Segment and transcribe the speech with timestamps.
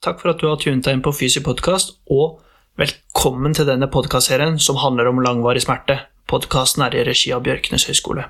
[0.00, 2.38] Takk for at du har tunet deg inn på Fysi podkast, og
[2.80, 5.98] velkommen til denne podkastserien som handler om langvarig smerte.
[6.24, 8.24] Podkasten er i regi av Bjørknes høgskole.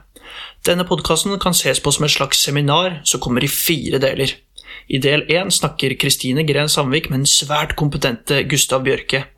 [0.67, 4.35] Denne podkasten kan ses på som et slags seminar som kommer i fire deler.
[4.91, 9.29] I del én snakker Kristine Gren Sandvik med den svært kompetente Gustav Bjørke.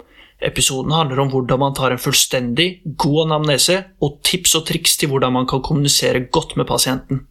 [0.40, 5.12] Episoden handler om hvordan man tar en fullstendig, god anamnese og tips og triks til
[5.12, 7.26] hvordan man kan kommunisere godt med pasienten.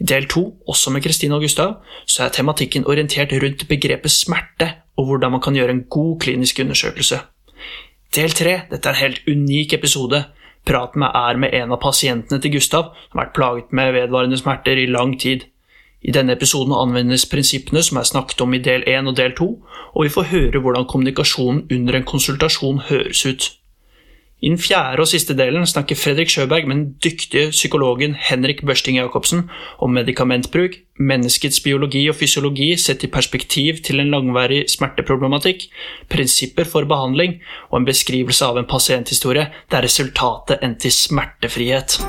[0.00, 1.74] I del to, også med Kristine og Gustav,
[2.06, 6.60] så er tematikken orientert rundt begrepet smerte og hvordan man kan gjøre en god klinisk
[6.60, 7.20] undersøkelse.
[8.16, 10.24] Del tre, dette er en helt unik episode.
[10.66, 14.38] Praten med er med en av pasientene til Gustav, som har vært plaget med vedvarende
[14.38, 15.46] smerter i lang tid.
[16.02, 19.48] I denne episoden anvendes prinsippene som er snakket om i del 1 og del 2,
[19.94, 23.50] og vi får høre hvordan kommunikasjonen under en konsultasjon høres ut.
[24.40, 28.96] I den fjerde og siste delen snakker Fredrik Sjøberg med den dyktige psykologen Henrik Børsting
[28.96, 35.68] Jacobsen om medikamentbruk, menneskets biologi og fysiologi sett i perspektiv til en langvarig smerteproblematikk,
[36.08, 42.00] prinsipper for behandling og en beskrivelse av en pasienthistorie der resultatet endte i smertefrihet.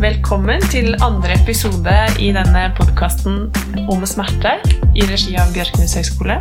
[0.00, 3.44] Velkommen til andre episode i denne podkasten
[3.92, 4.56] om smerte
[4.98, 6.40] i regi av Bjørknes høgskole.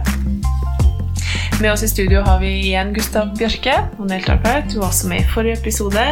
[1.61, 3.75] Med oss i studio har vi igjen Gustav Bjørke,
[4.09, 4.63] deltaker.
[4.71, 6.05] Du var også med i forrige episode,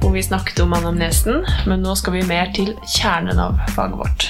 [0.00, 4.26] hvor vi snakket om anamnesen, men nå skal vi mer til kjernen av faget vårt.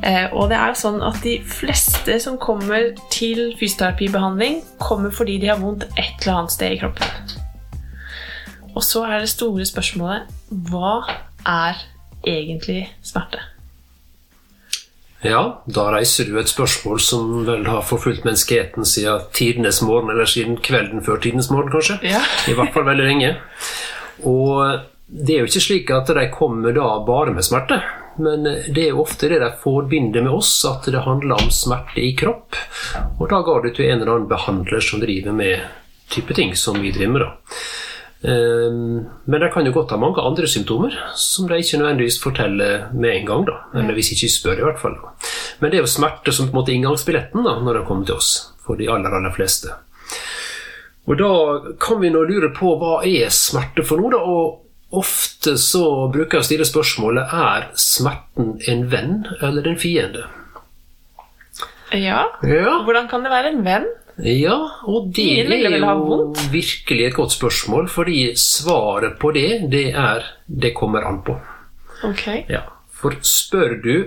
[0.00, 5.52] Eh, og det er sånn at De fleste som kommer til fysioterapibehandling, kommer fordi de
[5.52, 7.36] har vondt et eller annet sted i kroppen.
[8.74, 10.32] Og så er det store spørsmålet
[10.72, 10.96] hva
[11.46, 11.82] er
[12.24, 13.42] egentlig smerte?
[15.24, 20.28] Ja, da reiser du et spørsmål som vel har forfulgt menneskeheten siden tidenes morgen, eller
[20.28, 21.96] siden kvelden før tidenes morgen, kanskje.
[22.04, 22.20] Ja.
[22.48, 23.30] I hvert fall veldig lenge.
[24.28, 27.80] Og det er jo ikke slik at de kommer da bare med smerte.
[28.20, 32.04] Men det er jo ofte det de forbinder med oss, at det handler om smerte
[32.04, 32.60] i kropp.
[33.18, 35.64] Og da går det til en eller annen behandler som driver med
[36.12, 37.24] type ting som vi driver med.
[37.24, 37.32] da.
[38.24, 42.86] Ehm, men de kan jo godt ha mange andre symptomer som de ikke nødvendigvis forteller
[42.92, 43.44] med en gang.
[43.46, 44.96] da, Eller hvis ikke spør, i hvert fall.
[45.60, 48.16] Men det er jo smerte som på en måte inngangsbilletten da, når de kommer til
[48.16, 48.52] oss.
[48.64, 49.74] For de aller, aller fleste.
[51.06, 51.32] Og da
[51.80, 54.22] kan vi nå lure på hva er smerte for noe, da?
[54.24, 54.62] Og
[54.94, 60.24] ofte så bruker jeg å stille spørsmålet er smerten en venn eller en fiende?
[61.92, 62.24] Ja.
[62.42, 62.78] Ja.
[62.86, 63.84] Hvordan kan det være en venn?
[64.22, 70.22] Ja, og det er jo virkelig et godt spørsmål, fordi svaret på det, det er
[70.46, 71.34] det kommer an på.
[72.04, 72.44] Okay.
[72.48, 72.60] Ja,
[72.94, 74.06] For spør du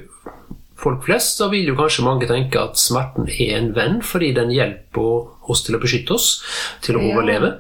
[0.77, 4.51] folk flest, så vil jo kanskje mange tenke at smerten er en venn, fordi den
[4.53, 6.43] hjelper oss til å beskytte oss,
[6.81, 7.11] til å Ja.
[7.13, 7.51] overleve.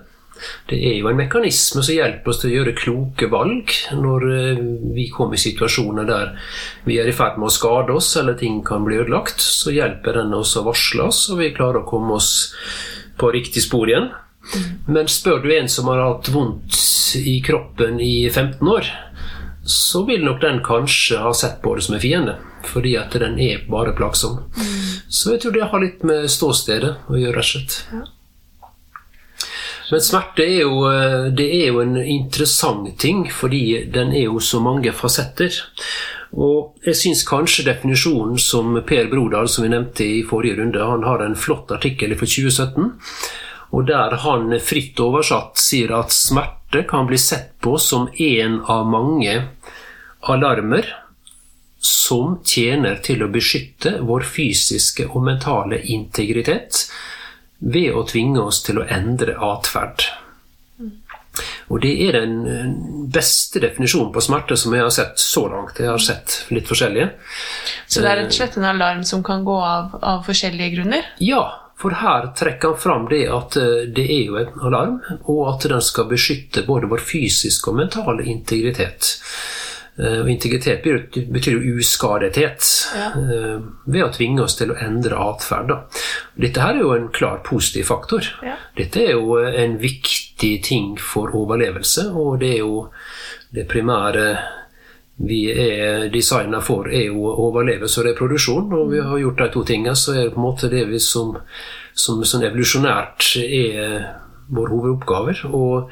[0.69, 4.61] Det er jo en mekanisme som hjelper oss til å gjøre kloke valg når eh,
[4.95, 6.35] vi kommer i situasjoner der
[6.87, 9.41] vi er i ferd med å skade oss, eller ting kan bli ødelagt.
[9.43, 12.31] Så hjelper den oss å varsle oss, og vi klarer å komme oss
[13.17, 14.11] på riktig spor igjen.
[14.87, 16.77] Men spør du en som har hatt vondt
[17.19, 18.91] i kroppen i 15 år,
[19.67, 22.37] så vil nok den kanskje ha sett på det som en fiende,
[22.67, 24.45] fordi at den er bare plagsom.
[25.09, 28.13] Så jeg tror det har litt med ståstedet å gjøre, rett og slett.
[29.87, 34.59] Men smerte er jo, eh, er jo en interessant ting, fordi den er jo så
[34.59, 35.53] mange fasetter.
[36.35, 41.03] Og jeg syns kanskje definisjonen som Per Brodal, som vi nevnte i forrige runde, han
[41.03, 42.91] har en flott artikkel fra 2017,
[43.71, 48.87] og der han fritt oversatt sier at smerte kan bli sett på som en av
[48.87, 49.39] mange
[50.27, 50.87] alarmer
[51.79, 56.87] som tjener til å beskytte vår fysiske og mentale integritet
[57.59, 60.07] ved å tvinge oss til å endre atferd.
[61.67, 62.69] Og Det er den eh,
[63.13, 65.79] beste definisjonen på smerte som jeg har sett så langt.
[65.79, 67.11] Jeg har sett litt forskjellige.
[67.85, 71.09] Så det er rett og slett en alarm som kan gå av av forskjellige grunner?
[71.21, 71.43] Ja,
[71.77, 74.97] for her trekker han fram det at eh, det er jo en alarm,
[75.29, 79.17] og at den skal beskytte både vår fysiske og mentale integritet.
[79.99, 82.61] Eh, Og integritet betyr- jo uskadethet,
[82.95, 83.07] Ja.
[83.17, 85.71] eh, ved å tvinge oss til å endre atferd.
[86.39, 88.21] Dette her er jo en klar positiv faktor.
[88.43, 88.55] Ja.
[88.75, 92.89] Dette er jo eh, en viktig ting for overlevelse, og det er jo
[93.51, 94.37] det primære
[95.19, 98.71] vi er designa for, er jo overlevelse og reproduksjon.
[98.73, 100.99] Og vi har gjort de to tingene, så er det på en måte det vi
[100.99, 101.35] som,
[101.95, 104.13] som sånn evolusjonært er
[104.53, 105.41] våre hovedoppgaver.
[105.51, 105.89] Og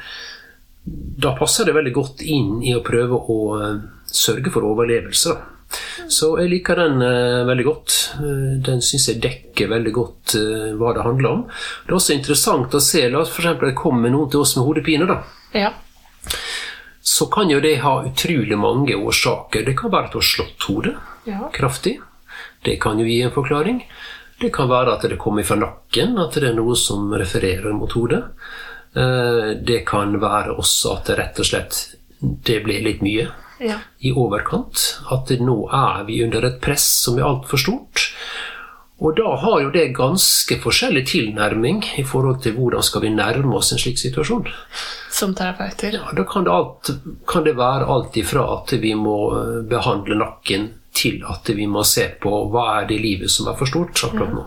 [0.86, 3.82] da passer det veldig godt inn i å prøve å
[4.16, 5.36] sørge for overlevelse.
[5.36, 5.52] Da.
[6.08, 7.96] Så jeg liker den eh, veldig godt.
[8.22, 11.42] Eh, Den syns jeg dekker veldig godt eh, hva det handler om.
[11.86, 13.74] Det er også interessant å se La oss f.eks.
[13.76, 15.08] komme noen til oss med hodepine.
[15.10, 15.22] da.
[15.56, 15.72] Ja.
[17.06, 19.66] så kan jo det ha utrolig mange årsaker.
[19.66, 20.96] Det kan være at du har slått hodet
[21.26, 21.50] Ja.
[21.54, 22.00] kraftig.
[22.66, 23.84] Det kan jo gi en forklaring.
[24.42, 27.92] Det kan være at det kommer fra nakken, at det er noe som refererer mot
[27.94, 28.24] hodet.
[28.96, 33.28] Eh, Det kan være også at det rett og slett det blir litt mye
[33.60, 33.80] Ja.
[34.00, 35.00] i overkant.
[35.12, 38.10] At nå er vi under et press som er altfor stort.
[39.04, 43.58] Og da har jo det ganske forskjellig tilnærming i forhold til hvordan skal vi nærme
[43.58, 44.48] oss en slik situasjon.
[45.12, 45.98] Som terapeuter.
[46.00, 46.92] Ja, da kan det, alt,
[47.28, 51.82] kan det være alt ifra at vi må eh, behandle nakken, til at vi må
[51.84, 54.46] se på hva er det i livet som er for stort akkurat nå.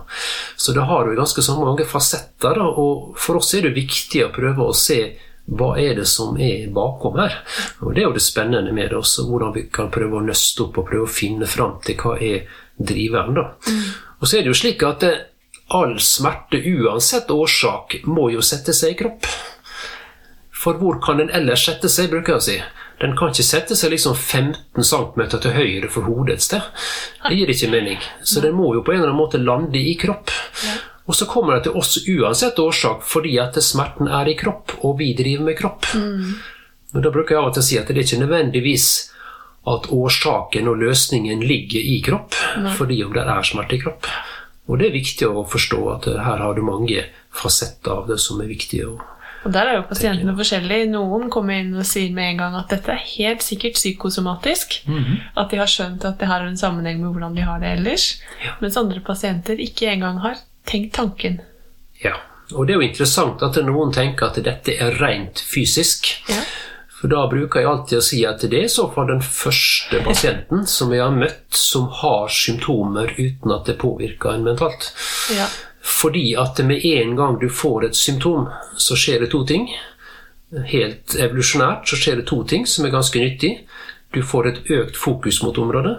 [0.56, 4.30] Så det har jo ganske så mange fasetter, og for oss er det viktig å
[4.32, 5.02] prøve å se
[5.48, 7.38] hva er det som er bakom her.
[7.80, 10.66] Og Det er jo det spennende med det også, hvordan vi kan prøve å nøste
[10.66, 12.48] opp og prøve å finne fram til hva er
[12.78, 13.34] driveren.
[13.34, 13.46] da.
[14.20, 15.22] Og så er det jo slik at eh,
[15.74, 19.28] all smerte, uansett årsak, må jo sette seg i kropp.
[20.58, 22.58] For hvor kan den ellers sette seg, bruker jeg å si.
[22.98, 26.64] Den kan ikke sette seg liksom 15 cm til høyre for hodet et sted.
[27.28, 28.00] Det gir ikke mening.
[28.26, 30.32] Så den må jo på en eller annen måte lande i kropp.
[31.08, 34.98] Og så kommer det til oss uansett årsak, fordi at smerten er i kropp, og
[35.00, 35.88] vi driver med kropp.
[35.96, 38.88] Men da bruker jeg av og til å si at det er ikke nødvendigvis
[39.68, 42.36] at årsaken og løsningen ligger i kropp,
[42.78, 44.08] fordi om det er smerte i kropp.
[44.68, 48.40] Og det er viktig å forstå at her har du mange fasetter av det som
[48.44, 48.90] er viktige
[49.46, 50.90] Og der er jo pasientene forskjellige.
[50.92, 54.80] Noen kommer inn og sier med en gang at dette er helt sikkert psykosomatisk.
[55.38, 58.10] At de har skjønt at det har en sammenheng med hvordan de har det ellers.
[58.44, 58.58] Ja.
[58.60, 60.36] Mens andre pasienter ikke engang har
[60.68, 61.40] tenkt tanken.
[62.04, 62.14] Ja,
[62.54, 66.10] og det er jo interessant at noen tenker at dette er rent fysisk.
[66.30, 66.42] Ja.
[66.98, 70.00] For da bruker jeg alltid å si at det er i så fall den første
[70.02, 74.90] pasienten som jeg har møtt som har symptomer uten at det påvirker en mentalt.
[75.34, 75.46] Ja.
[75.88, 79.68] Fordi at med en gang du får et symptom, så skjer det to ting.
[80.72, 83.52] Helt evolusjonært så skjer det to ting som er ganske nyttig.
[84.12, 85.94] Du får et økt fokus mot området,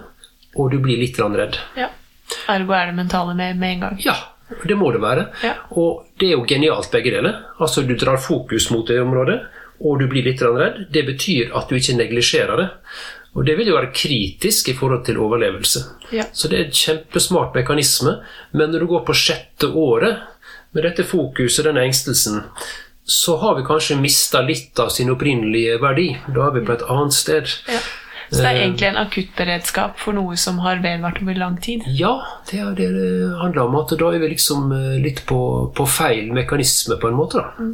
[0.58, 1.58] og du blir litt redd.
[1.78, 1.90] ja.
[2.50, 3.96] Ergo er det mentale med med en gang.
[4.06, 4.16] Ja,
[4.66, 5.28] det må det være.
[5.44, 5.54] Ja.
[5.78, 7.40] Og det er jo genialt begge deler.
[7.60, 9.40] Altså Du drar fokus mot det området,
[9.80, 10.88] og du blir litt redd.
[10.92, 12.68] Det betyr at du ikke neglisjerer det.
[13.38, 15.84] Og det vil jo være kritisk i forhold til overlevelse.
[16.12, 16.26] Ja.
[16.34, 18.18] Så det er en kjempesmart mekanisme.
[18.52, 20.26] Men når du går på sjette året
[20.74, 22.42] med dette fokuset, denne engstelsen,
[23.10, 26.10] så har vi kanskje mista litt av sin opprinnelige verdi.
[26.34, 27.54] Da er vi på et annet sted.
[27.70, 27.80] Ja.
[28.30, 28.62] Så det er Eh.
[28.68, 31.82] egentlig en akuttberedskap for noe som har vedvart over lang tid.
[31.88, 32.22] Ja,
[32.52, 33.76] det er det det handler om.
[33.76, 37.42] At da er vi liksom eh, litt på, på feil mekanisme, på en måte.
[37.42, 37.70] da.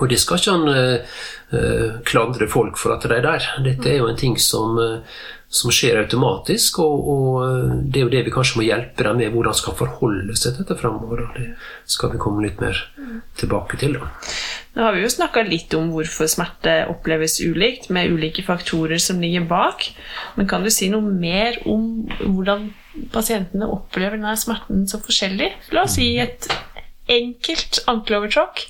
[0.00, 3.44] Og det skal ikke han eh, klandre folk for at de er der.
[3.62, 5.04] Dette er jo en ting som, uh,
[5.52, 9.28] som skjer automatisk, og, og det er jo det vi kanskje må hjelpe dem med,
[9.34, 11.26] hvordan skal forholde seg til dette framover.
[11.36, 11.50] Det
[11.84, 12.80] skal vi komme litt mer
[13.36, 13.98] tilbake til.
[14.00, 14.08] da.
[14.72, 19.20] Nå har vi jo snakka litt om hvorfor smerte oppleves ulikt, med ulike faktorer som
[19.20, 19.90] ligger bak.
[20.38, 22.70] Men kan du si noe mer om hvordan
[23.12, 25.50] pasientene opplever denne smerten så forskjellig?
[25.76, 26.48] La oss si et
[27.12, 28.64] enkelt ankelovertråkk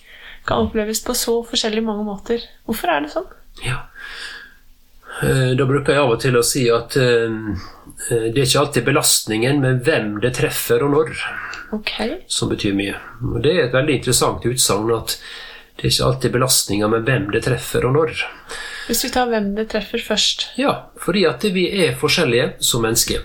[0.48, 2.42] kan oppleves på så forskjellig mange måter.
[2.66, 3.28] Hvorfor er det sånn?
[3.62, 3.84] Ja.
[5.22, 7.30] Eh, Da bruker jeg av og til å si at eh,
[8.10, 11.14] eh, det er ikke alltid belastningen, men hvem det treffer og når.
[11.78, 12.18] okay.
[12.26, 12.98] som betyr mye.
[13.22, 15.18] Og Det er et veldig interessant utsagn at
[15.82, 18.14] det er ikke alltid belastninga, med hvem det treffer og når.
[18.86, 20.48] Hvis vi tar hvem det treffer først.
[20.58, 23.24] Ja, fordi at vi er forskjellige som mennesker.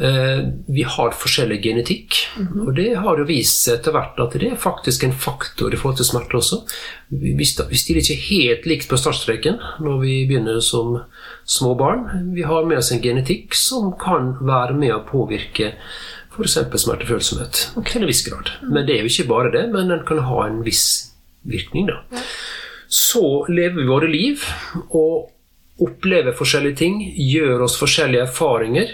[0.00, 2.16] Eh, Vi har forskjellig genetikk,
[2.64, 5.76] og det har jo vist seg etter hvert at det er faktisk en faktor i
[5.80, 6.62] forhold til smerte også.
[7.10, 11.02] Vi stiller ikke helt likt på startstreken når vi begynner som
[11.44, 12.32] små barn.
[12.32, 15.74] Vi har med oss en genetikk som kan være med å påvirke
[16.32, 16.56] f.eks.
[16.80, 18.54] smertefølsomhet til en viss grad.
[18.64, 21.10] Men det er jo ikke bare det, men den kan ha en viss
[21.42, 21.86] virkning.
[21.86, 22.22] da.
[22.88, 24.44] Så lever vi våre liv
[24.90, 25.30] og
[25.80, 28.90] opplever forskjellige ting, gjør oss forskjellige erfaringer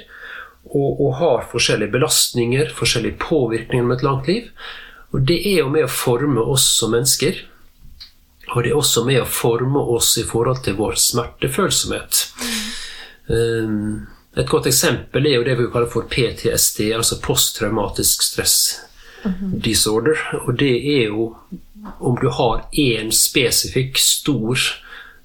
[0.66, 4.50] og, og har forskjellige belastninger, forskjellige påvirkninger med et langt liv.
[5.14, 7.38] Og det er jo med å forme oss som mennesker.
[8.54, 12.26] Og det er også med å forme oss i forhold til vår smertefølsomhet.
[13.26, 14.06] Mm.
[14.38, 18.85] et godt eksempel er jo det vi kaller for PTSD, altså posttraumatisk stress
[19.64, 20.20] disorder.
[20.46, 21.30] Og det er jo
[21.98, 24.58] om du har én spesifikk stor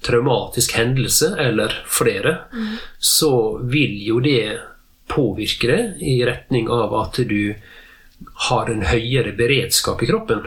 [0.02, 2.36] traumatisk hendelse, eller flere,
[2.98, 4.58] så vil jo det
[5.10, 7.54] påvirke det i retning av at du
[8.48, 10.46] har en høyere beredskap i kroppen.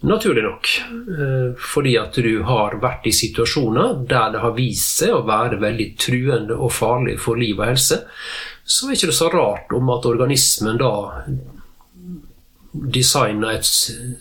[0.00, 0.68] Naturlig nok.
[1.12, 5.60] eh, Fordi at du har vært i situasjoner der det har vist seg å være
[5.60, 8.06] veldig truende og farlig for liv og helse.
[8.64, 10.94] Så er det ikke så rart om at organismen da
[12.72, 13.66] designer et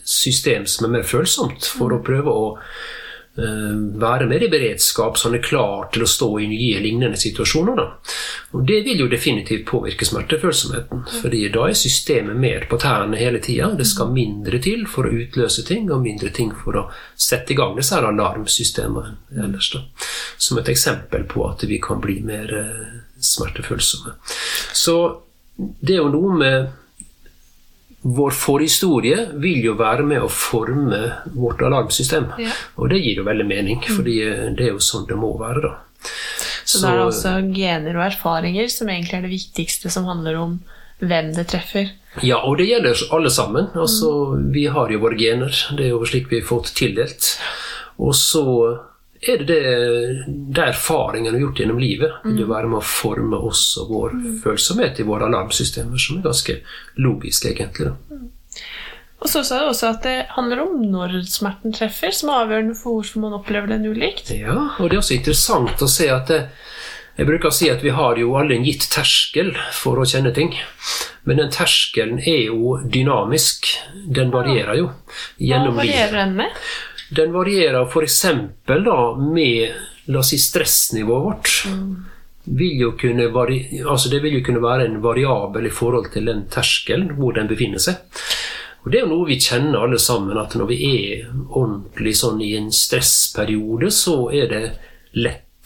[0.04, 5.30] system som er mer følsomt, for å prøve å eh, være mer i beredskap, så
[5.30, 7.78] han er klar til å stå i nye lignende situasjoner.
[7.78, 8.16] Da.
[8.58, 13.42] Og Det vil jo definitivt påvirke smertefølsomheten, fordi da er systemet mer på tærne hele
[13.44, 13.70] tida.
[13.78, 17.60] Det skal mindre til for å utløse ting, og mindre ting for å sette i
[17.60, 19.72] gang disse alarmsystemene ellers.
[19.76, 19.86] Da.
[20.42, 24.18] Som et eksempel på at vi kan bli mer eh, smertefølsomme.
[24.74, 25.00] Så
[25.60, 26.70] det er jo noe med
[28.02, 31.02] vår forhistorie vil jo være med å forme
[31.36, 32.30] vårt alarmsystem.
[32.40, 32.54] Ja.
[32.80, 35.74] Og det gir jo veldig mening, for det er jo sånn det må være, da.
[36.70, 40.38] Så da er det også gener og erfaringer som egentlig er det viktigste, som handler
[40.40, 40.60] om
[41.00, 41.90] hvem det treffer.
[42.26, 43.70] Ja, og det gjelder alle sammen.
[43.74, 45.56] Altså, Vi har jo våre gener.
[45.76, 47.36] Det er jo slik vi har fått tildelt.
[48.00, 48.44] Og så
[49.22, 52.20] er det det, de erfaringene vi har gjort gjennom livet.
[52.24, 56.60] Vil jo være med å forme også vår følsomhet i våre alarmsystemer, som er ganske
[57.04, 57.92] logisk, egentlig.
[58.12, 58.30] Mm.
[59.20, 62.78] Og så sa du også at det handler om når smerten treffer, som er avgjørende
[62.80, 64.32] for hvorfor man opplever den ulikt.
[64.32, 66.46] Ja, og det er også interessant å se at det,
[67.20, 70.32] jeg bruker å si at vi har jo alle en gitt terskel for å kjenne
[70.32, 70.54] ting.
[71.28, 73.68] Men den terskelen er jo dynamisk.
[74.08, 74.86] Den varierer jo
[75.36, 76.62] Hva varierer den med?
[77.10, 78.26] Den varierer f.eks.
[79.34, 79.74] med
[80.10, 81.50] la oss si, stressnivået vårt.
[82.44, 86.30] Vil jo kunne vari altså det vil jo kunne være en variabel i forhold til
[86.30, 88.00] den terskelen hvor den befinner seg.
[88.86, 92.40] Og Det er jo noe vi kjenner alle sammen, at når vi er ordentlig sånn
[92.42, 94.64] i en stressperiode, så er det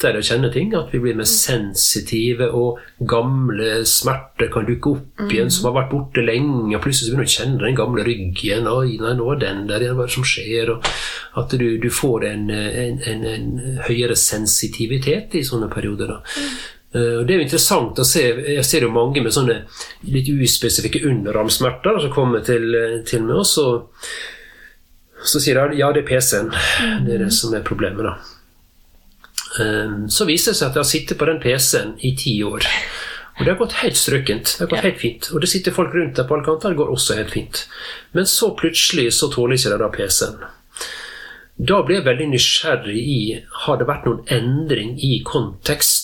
[0.03, 0.74] lettere å kjenne ting.
[0.75, 5.93] At vi blir mer sensitive, og gamle smerter kan dukke opp igjen som har vært
[5.93, 6.75] borte lenge.
[6.75, 8.67] og Plutselig begynner du å kjenne den gamle ryggen.
[8.67, 10.75] Oi, nei, nå er den der igjen, hva som skjer?
[10.75, 10.91] Og
[11.39, 13.50] at du, du får en, en, en, en
[13.88, 16.13] høyere sensitivitet i sånne perioder.
[16.13, 16.19] da.
[16.93, 18.27] Eh, og Det er jo interessant å se.
[18.57, 19.63] Jeg ser jo mange med sånne
[20.12, 22.69] litt uspesifikke underarmsmerter som kommer til,
[23.07, 24.13] til oss Og så,
[25.24, 26.53] så sier de ja, det er PC-en.
[27.05, 28.32] Det er det som er problemet, da.
[29.60, 32.65] Eh, Så viser det seg at jeg har sittet på den PC-en i ti år.
[33.39, 34.45] Og det har gått helt strøkent.
[34.57, 35.29] Det har gått helt fint.
[35.33, 36.69] Og det sitter folk rundt deg på alle kanter.
[36.69, 37.63] Det går også helt fint.
[38.13, 40.43] Men så plutselig så tåler ikke de da PC-en.
[41.57, 43.17] Da blir jeg veldig nysgjerrig i
[43.65, 46.02] har det vært noen endring i kontekst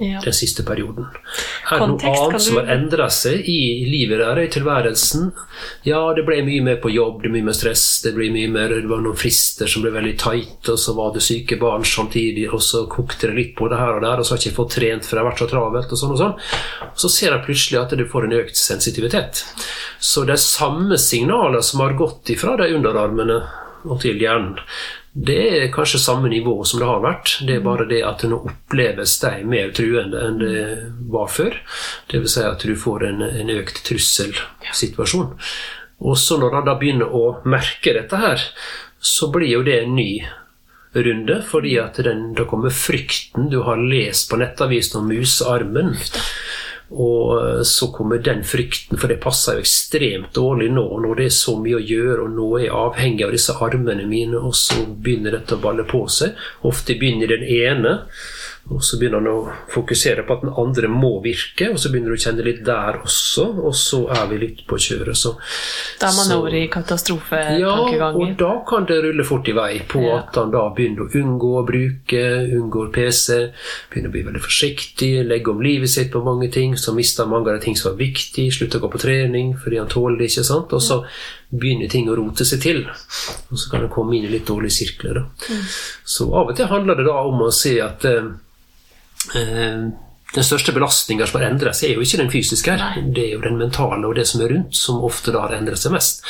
[0.00, 0.20] Ja.
[0.24, 1.06] den siste perioden.
[1.70, 5.30] Er det noe annet som har endra seg i livet der, i tilværelsen?
[5.86, 8.50] Ja, det ble mye mer på jobb, det ble mye mer stress, det ble mye
[8.52, 11.84] mer, det var noen frister som ble veldig tight, og så var det syke barn
[11.88, 14.52] samtidig, og så kokte det litt på det her og der, og så har jeg
[14.52, 16.36] ikke fått trent for det har vært så travelt, og sånn og sånn.
[17.04, 19.44] Så ser jeg plutselig at du får en økt sensitivitet.
[20.00, 23.42] Så de samme signaler som har gått ifra de underarmene
[23.84, 24.56] og til hjernen,
[25.14, 27.36] det er kanskje samme nivå som det har vært.
[27.46, 30.62] Det er bare det at nå oppleves de mer truende enn det
[31.12, 31.54] var før.
[32.10, 35.36] Vil si at du får en, en økt trusselsituasjon.
[36.02, 38.42] Og så når han da begynner å merke dette her,
[38.98, 40.24] så blir jo det en ny
[40.94, 45.94] runde, fordi at den, da kommer frykten du har lest på nettavisen om musearmen.
[46.92, 51.28] Og eh, så kommer den frykten, for det passer jo ekstremt dårlig nå når det
[51.30, 54.56] er så mye å gjøre, og nå er jeg avhengig av disse armene mine, og
[54.58, 56.36] så begynner dette å balle på seg.
[56.68, 57.94] Ofte begynner den ene,
[58.72, 62.14] og så begynner han å fokusere på at den andre må virke, og så begynner
[62.14, 65.18] du å kjenne litt der også, og så er vi litt på kjøret.
[65.20, 65.34] Så,
[66.00, 66.66] Da er man så- over i
[67.60, 67.74] ja,
[68.14, 70.18] og da kan det rulle fort i vei på Ja.
[70.18, 72.24] at han da begynner å unngå å bruke,
[72.56, 73.52] unngår PC,
[73.92, 77.30] begynner å bli veldig forsiktig, legge om livet sitt på mange ting, så mister han
[77.32, 80.16] mange av de ting som var viktig, slutter å gå på trening fordi han tåler
[80.18, 80.72] det ikke, sant?
[80.72, 81.04] og så
[81.54, 82.86] begynner ting å rote seg til.
[83.52, 85.14] Og så kan det komme inn i litt dårlige sirkler.
[85.14, 85.54] Da.
[86.04, 88.22] Så av og til handler det da om å se at eh,
[90.34, 92.96] den største belastninga som har endret seg, er jo ikke den fysiske, her.
[93.14, 95.78] det er jo den mentale og det som er rundt, som ofte da har endret
[95.78, 96.24] seg mest.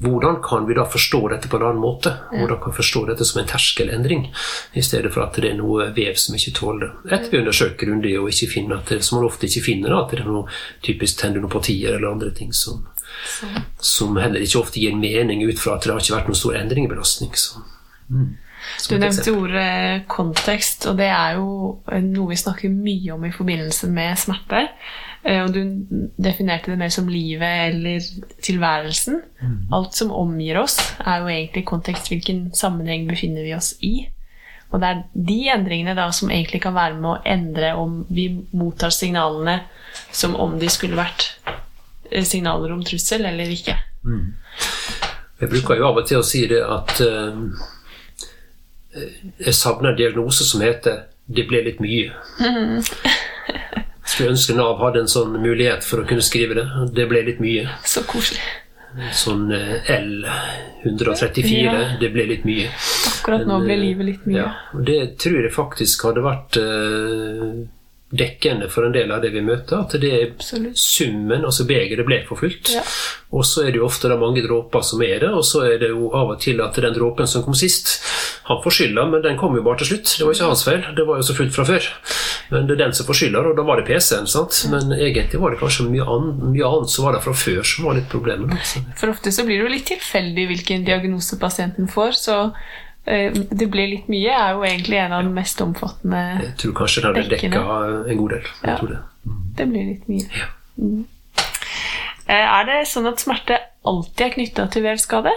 [0.00, 2.14] Hvordan kan vi da forstå dette på en annen måte?
[2.32, 4.30] Hvordan kan vi forstå dette som en terskelendring,
[4.72, 7.12] i stedet for at det er noe vev som ikke tåler det?
[7.12, 10.14] Etter vi undersøker grundig og ikke finner at det, som man ofte ikke finner, at
[10.14, 10.46] det er noe
[10.86, 12.86] typisk tendinopatier eller andre ting som,
[13.76, 16.56] som heller ikke ofte gir mening ut fra at det har ikke vært noen stor
[16.62, 17.36] endring i belastning.
[17.36, 17.60] Så.
[18.08, 18.38] Mm.
[18.88, 23.88] Du nevnte ordet kontekst, og det er jo noe vi snakker mye om i forbindelse
[23.90, 24.68] med smerte.
[25.24, 25.60] Eh, Og du
[26.16, 28.00] definerte det mer som livet eller
[28.42, 29.20] tilværelsen.
[29.72, 32.08] Alt som omgir oss, er jo egentlig kontekst.
[32.08, 34.06] Hvilken sammenheng befinner vi oss i?
[34.70, 38.28] Og det er de endringene da som egentlig kan være med å endre om vi
[38.52, 39.64] mottar signalene
[40.12, 41.24] som om de skulle vært
[42.10, 43.74] eh, signaler om trussel eller ikke.
[45.40, 47.42] Jeg bruker jo av og til å si det at eh,
[48.94, 52.10] jeg savner en diagnose som heter 'det ble litt mye'.
[54.10, 56.66] Skulle ønske Nav hadde en sånn mulighet for å kunne skrive det.
[56.96, 57.68] Det ble litt mye.
[57.86, 58.42] Så koselig.
[59.14, 61.52] sånn eh, L134.
[61.62, 61.74] Ja.
[62.00, 62.66] Det ble litt mye.
[63.12, 64.40] Akkurat nå ble eh, livet litt mye.
[64.42, 67.52] Ja, det tror jeg faktisk hadde vært eh,
[68.10, 69.84] dekkende for en del av det vi møter.
[69.84, 70.78] At det er Absolutt.
[70.78, 72.72] summen, altså begeret, ble for fullt.
[72.74, 72.82] Ja.
[73.30, 75.78] Og så er det jo ofte da mange dråper som er det, og så er
[75.78, 78.00] det jo av og til at den dråpen som kom sist,
[78.50, 80.16] han får skylda, men den kom jo bare til slutt.
[80.18, 81.86] Det var ikke hans feil, det var jo så fullt fra før.
[82.50, 84.64] Men det er den som får skylda, og da var det PC-en, sant.
[84.72, 87.86] Men egentlig var det kanskje mye, annet, mye annet som var der fra før, som
[87.86, 88.56] var litt problemet.
[88.58, 88.82] Altså.
[88.98, 92.40] For ofte så blir det jo litt tilfeldig hvilken diagnose pasienten får, så
[93.04, 97.00] det blir litt mye er jo egentlig en av de mest omfattende Jeg tror kanskje
[97.02, 97.62] det hadde dekka
[98.12, 98.50] en god del.
[98.64, 98.76] Ja.
[98.78, 99.00] tror det.
[99.56, 100.26] Det blir litt mye.
[100.36, 100.50] Ja.
[100.78, 101.06] Mm.
[102.30, 105.32] Eh, Er det sånn at smerte alltid er knytta til vevskade?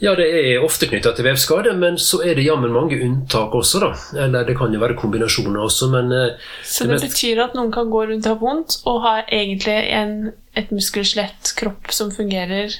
[0.00, 3.82] Ja, det er ofte knytta til vevskade, men så er det jammen mange unntak også,
[3.82, 3.90] da.
[4.24, 7.68] Eller det kan jo være kombinasjoner også, men eh, Så det det betyr at noen
[7.74, 10.14] kan gå rundt og ha vondt og ha egentlig en,
[10.56, 12.78] et muskelskjelett kropp som fungerer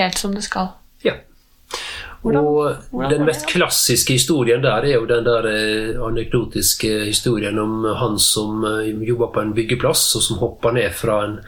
[0.00, 0.72] helt som det skal.
[1.06, 1.14] Ja.
[2.26, 7.58] Hvordan- og hvordan den mest klassiske historien der er jo den der eh, anekdotiske historien
[7.58, 11.38] om han som eh, jobba på en byggeplass, og som hoppa ned fra en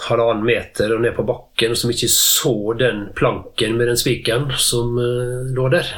[0.00, 4.52] halvannen meter og ned på bakken, og som ikke så den planken med den spikeren
[4.56, 5.88] som eh, lå der.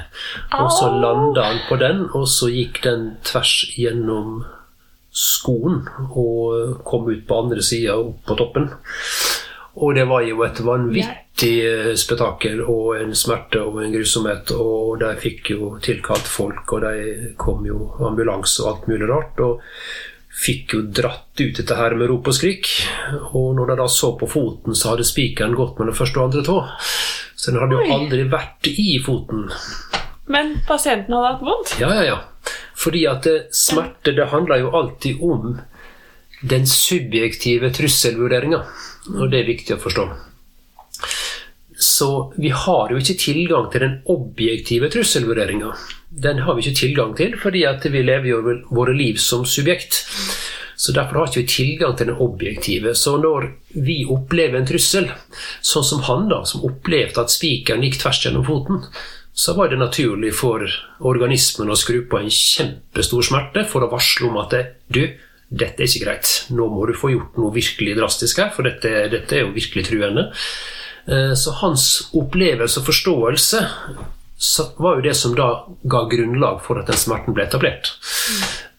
[0.60, 4.44] Og så landa han på den, og så gikk den tvers gjennom
[5.12, 5.82] skoen
[6.16, 8.70] og kom ut på andre sida, opp på toppen.
[9.82, 14.52] Og det var jo et vanvittig eh, spetakkel og en smerte og en grusomhet.
[14.54, 19.42] Og de fikk jo tilkalt folk, og de kom jo ambulanse og alt mulig rart.
[19.42, 19.62] Og
[20.42, 22.70] fikk jo dratt ut dette her med rop og skrik.
[23.32, 26.44] Og når de da så på foten, så hadde spikeren gått mellom første og andre
[26.46, 26.58] tå.
[27.36, 29.48] Så den hadde jo aldri vært i foten.
[30.32, 31.76] Men pasienten hadde hatt vondt.
[31.82, 32.18] Ja, ja, ja.
[32.78, 35.56] Fordi at det, smerte det handler jo alltid om
[36.42, 38.62] den subjektive trusselvurderinga.
[39.18, 40.06] Og det er viktig å forstå.
[41.82, 45.72] Så vi har jo ikke tilgang til den objektive trusselvurderinga.
[46.22, 50.04] Den har vi ikke tilgang til fordi vi lever jo våre liv som subjekt.
[50.76, 52.94] Så Derfor har vi ikke tilgang til den objektive.
[52.94, 55.10] Så når vi opplever en trussel,
[55.62, 58.80] sånn som han da, som opplevde at spikeren gikk tvers gjennom foten,
[59.32, 60.66] så var det naturlig for
[61.00, 64.58] organismen å skru på en kjempestor smerte for å varsle om at
[64.92, 65.04] du,
[65.48, 66.34] dette er ikke greit.
[66.52, 69.86] Nå må du få gjort noe virkelig drastisk her, for dette, dette er jo virkelig
[69.88, 70.28] truende.
[71.08, 73.66] Eh, Så hans opplevelse og forståelse
[74.78, 75.48] var jo det som da
[75.82, 77.92] ga grunnlag for at den smerten ble etablert.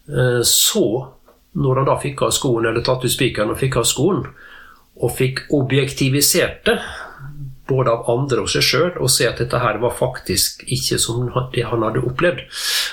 [0.10, 1.08] Eh, Så,
[1.56, 4.26] når han da fikk av skoen, eller tatt ut spikeren og fikk av skoen,
[5.02, 6.80] og fikk objektivisert det,
[7.68, 11.30] både av andre og seg sjøl, og se at dette her var faktisk ikke som
[11.54, 12.42] det han hadde opplevd.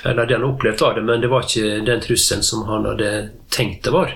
[0.06, 3.30] Eller det han opplevde var det, men det var ikke den trusselen som han hadde
[3.50, 4.14] tenkt det var.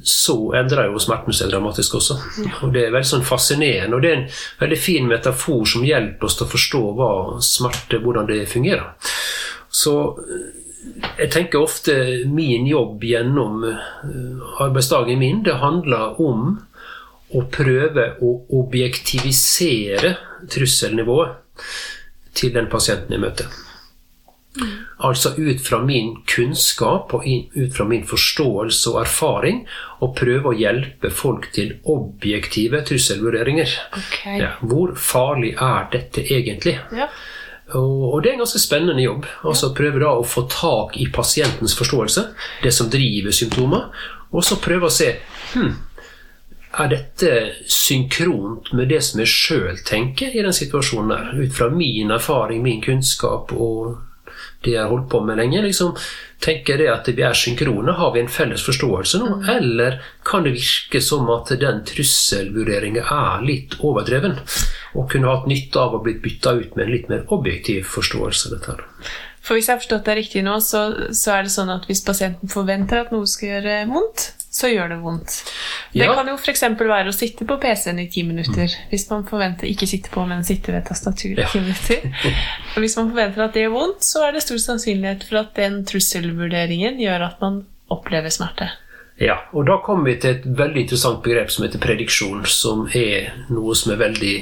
[0.00, 2.16] Så endrer jo smerten seg dramatisk også.
[2.64, 4.28] Og Det er veldig sånn fascinerende, og det er en
[4.62, 7.12] veldig fin metafor som hjelper oss til å forstå hva
[7.44, 8.94] smerte, hvordan det fungerer.
[9.72, 9.94] Så
[11.18, 11.94] jeg tenker ofte
[12.26, 16.56] min jobb gjennom eh, arbeidsdagen min, det handler om
[17.32, 20.16] å prøve å objektivisere
[20.52, 21.68] trusselnivået
[22.36, 23.48] til den pasienten jeg møter.
[25.02, 29.62] Altså ut fra min kunnskap og ut fra min forståelse og erfaring
[30.04, 33.72] å prøve å hjelpe folk til objektive trusselvurderinger.
[33.96, 34.42] Okay.
[34.42, 36.76] Ja, hvor farlig er dette egentlig?
[36.92, 37.08] Ja.
[37.78, 39.24] Og, og det er en ganske spennende jobb.
[39.48, 42.26] Altså Prøve da å få tak i pasientens forståelse,
[42.62, 43.88] det som driver symptomer,
[44.32, 45.14] og så prøve å se
[45.54, 45.72] hm,
[46.82, 47.32] er dette
[47.68, 51.34] synkront med det som jeg sjøl tenker i den situasjonen der?
[51.40, 54.00] Ut fra min erfaring, min kunnskap og
[54.64, 55.62] det jeg har holdt på med lenge.
[55.62, 55.96] liksom
[56.42, 57.94] Tenker det at vi er synkrone?
[57.94, 59.28] Har vi en felles forståelse nå?
[59.52, 64.40] Eller kan det virke som at den trusselvurderinga er litt overdreven?
[64.98, 68.56] Og kunne hatt nytte av å bli bytta ut med en litt mer objektiv forståelse
[68.56, 68.74] dette.
[68.74, 69.12] her.
[69.42, 70.82] For hvis jeg har forstått det riktig nå, så,
[71.14, 74.28] så er det sånn at hvis pasienten forventer at noe skal gjøre vondt,
[74.62, 75.36] så gjør det vondt.
[75.92, 76.14] Det Ja.
[76.14, 76.62] kan jo f.eks.
[76.78, 78.70] være å sitte på PC-en i ti minutter.
[78.90, 81.48] Hvis man forventer ikke sitte på, men sitte ved tastaturet i Ja.
[81.52, 82.06] ti minutter.
[82.76, 85.52] Og hvis man forventer at det gjør vondt, så er det stor sannsynlighet for at
[85.58, 88.70] den trusselvurderingen gjør at man opplever smerte.
[89.20, 93.28] Ja, og da kommer vi til et veldig interessant begrep som heter prediksjon, som er
[93.52, 94.32] noe som er veldig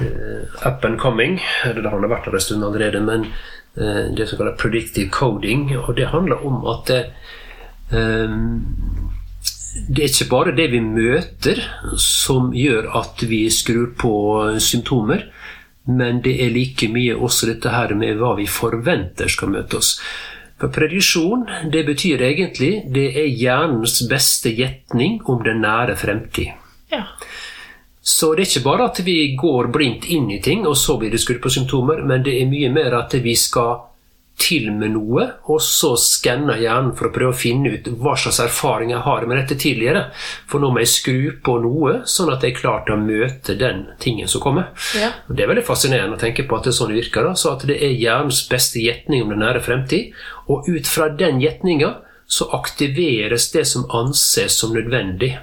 [0.00, 1.38] uh, up and coming.
[1.64, 3.28] Eller det har vært der en stund allerede, men
[3.78, 5.68] uh, det som kalles predictive coding.
[5.78, 7.00] Og det handler om at det,
[7.92, 8.34] eh,
[9.70, 11.60] det er ikke bare det vi møter
[12.00, 14.14] som gjør at vi skrur på
[14.58, 15.28] symptomer,
[15.90, 19.94] men det er like mye også dette her med hva vi forventer skal møte oss.
[20.60, 26.50] For prediksjon, det betyr egentlig det er hjernens beste gjetning om den nære fremtid.
[26.90, 27.06] Ja.
[28.02, 31.14] Så det er ikke bare at vi går blindt inn i ting, og så blir
[31.14, 33.89] det skrudd på symptomer, men det er mye mer at vi skal
[34.40, 38.40] til med noe, og så skanner hjernen for å prøve å finne ut hva slags
[38.42, 40.06] erfaring jeg har med dette tidligere.
[40.50, 43.56] For nå må jeg skru på noe, sånn at jeg er klar til å møte
[43.60, 44.70] den tingen som kommer.
[44.98, 45.12] Ja.
[45.28, 47.28] Det er veldig fascinerende å tenke på at det er sånn det virker.
[47.28, 47.34] Da.
[47.36, 50.16] Så at det er hjernens beste gjetning om den nære fremtid,
[50.50, 51.98] og ut fra den gjetninga
[52.30, 55.34] så aktiveres det som anses som nødvendig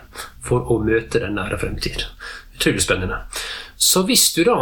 [0.44, 2.06] for å møte den nære fremtid.
[2.56, 3.26] Utrolig spennende.
[3.76, 4.58] Så hvis du da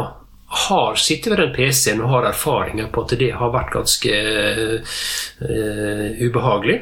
[0.56, 4.20] har sittet ved den PC-en og har erfaringer på at det har vært ganske
[5.42, 6.80] uh, ubehagelig,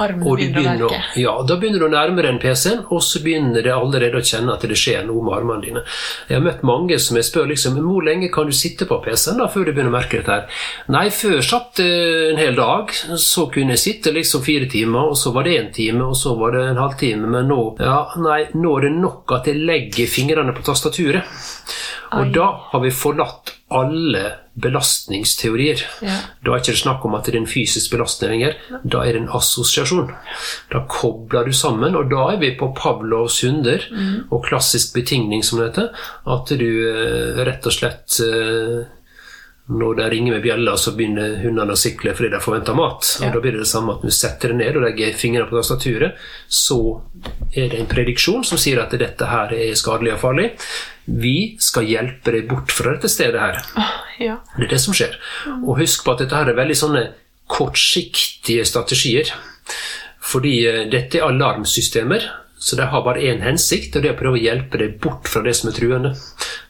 [0.00, 1.20] Armene begynner begynner å, verke.
[1.20, 4.54] ja, da begynner du å nærme deg PC-en, og så begynner det allerede å kjenne
[4.54, 5.84] at det skjer noe med armene dine.
[6.28, 9.40] Jeg har møtt mange som jeg spør liksom, hvor lenge kan du sitte på PC-en
[9.42, 10.64] da, før du begynner å merke dette her?
[10.94, 11.90] Nei, før satt det
[12.30, 15.72] en hel dag, så kunne jeg sitte liksom fire timer, og så var det en
[15.76, 19.38] time, og så var det en halvtime, men nå, ja, nei, nå er det nok
[19.38, 21.38] at jeg legger fingrene på tastaturet.
[22.10, 22.30] Og Ai.
[22.34, 24.22] da har vi forlatt alle
[24.60, 25.82] belastningsteorier.
[26.04, 26.16] Ja.
[26.44, 28.56] Da er ikke det snakk om at det er en fysisk belastning lenger.
[28.82, 30.10] Da er det en assosiasjon.
[30.72, 33.86] Da kobler du sammen, og da er vi på Pavlovs hunder
[34.28, 35.92] og klassisk betingning, som det heter.
[36.26, 38.88] At du eh, rett og slett eh,
[39.70, 43.06] når de ringer med bjella, så begynner hundene å sikle fordi de forventer mat.
[43.22, 45.58] Og Da blir det det samme at du setter det ned og legger fingrene på
[45.58, 46.80] tastaturet, så
[47.54, 50.48] er det en prediksjon som sier at dette her er skadelig og farlig.
[51.10, 53.62] Vi skal hjelpe deg bort fra dette stedet her.
[54.20, 54.36] Ja.
[54.56, 55.14] Det er det som skjer.
[55.64, 57.04] Og husk på at dette her er veldig sånne
[57.50, 59.32] kortsiktige strategier.
[60.20, 62.26] Fordi eh, dette er alarmsystemer,
[62.60, 65.30] så de har bare én hensikt, og det er å prøve å hjelpe deg bort
[65.32, 66.12] fra det som er truende.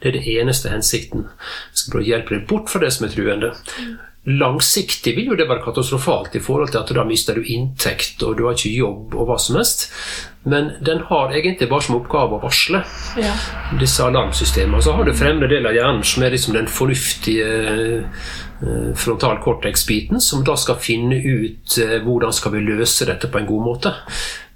[0.00, 1.26] Det er det eneste hensikten.
[1.72, 3.50] Jeg skal prøve å hjelpe deg bort fra det som er truende.
[4.28, 8.36] Langsiktig vil jo det være katastrofalt i forhold til at da mister du inntekt, og
[8.36, 9.86] du har ikke jobb og hva som helst.
[10.44, 12.82] Men den har egentlig bare som oppgave å varsle
[13.20, 13.32] ja.
[13.80, 14.82] disse alarmsystemene.
[14.84, 17.48] Så har du fremre del av hjernen som er liksom den fornuftige
[18.94, 23.48] frontal cortex-biten, som da skal finne ut eh, hvordan skal vi løse dette på en
[23.48, 23.94] god måte.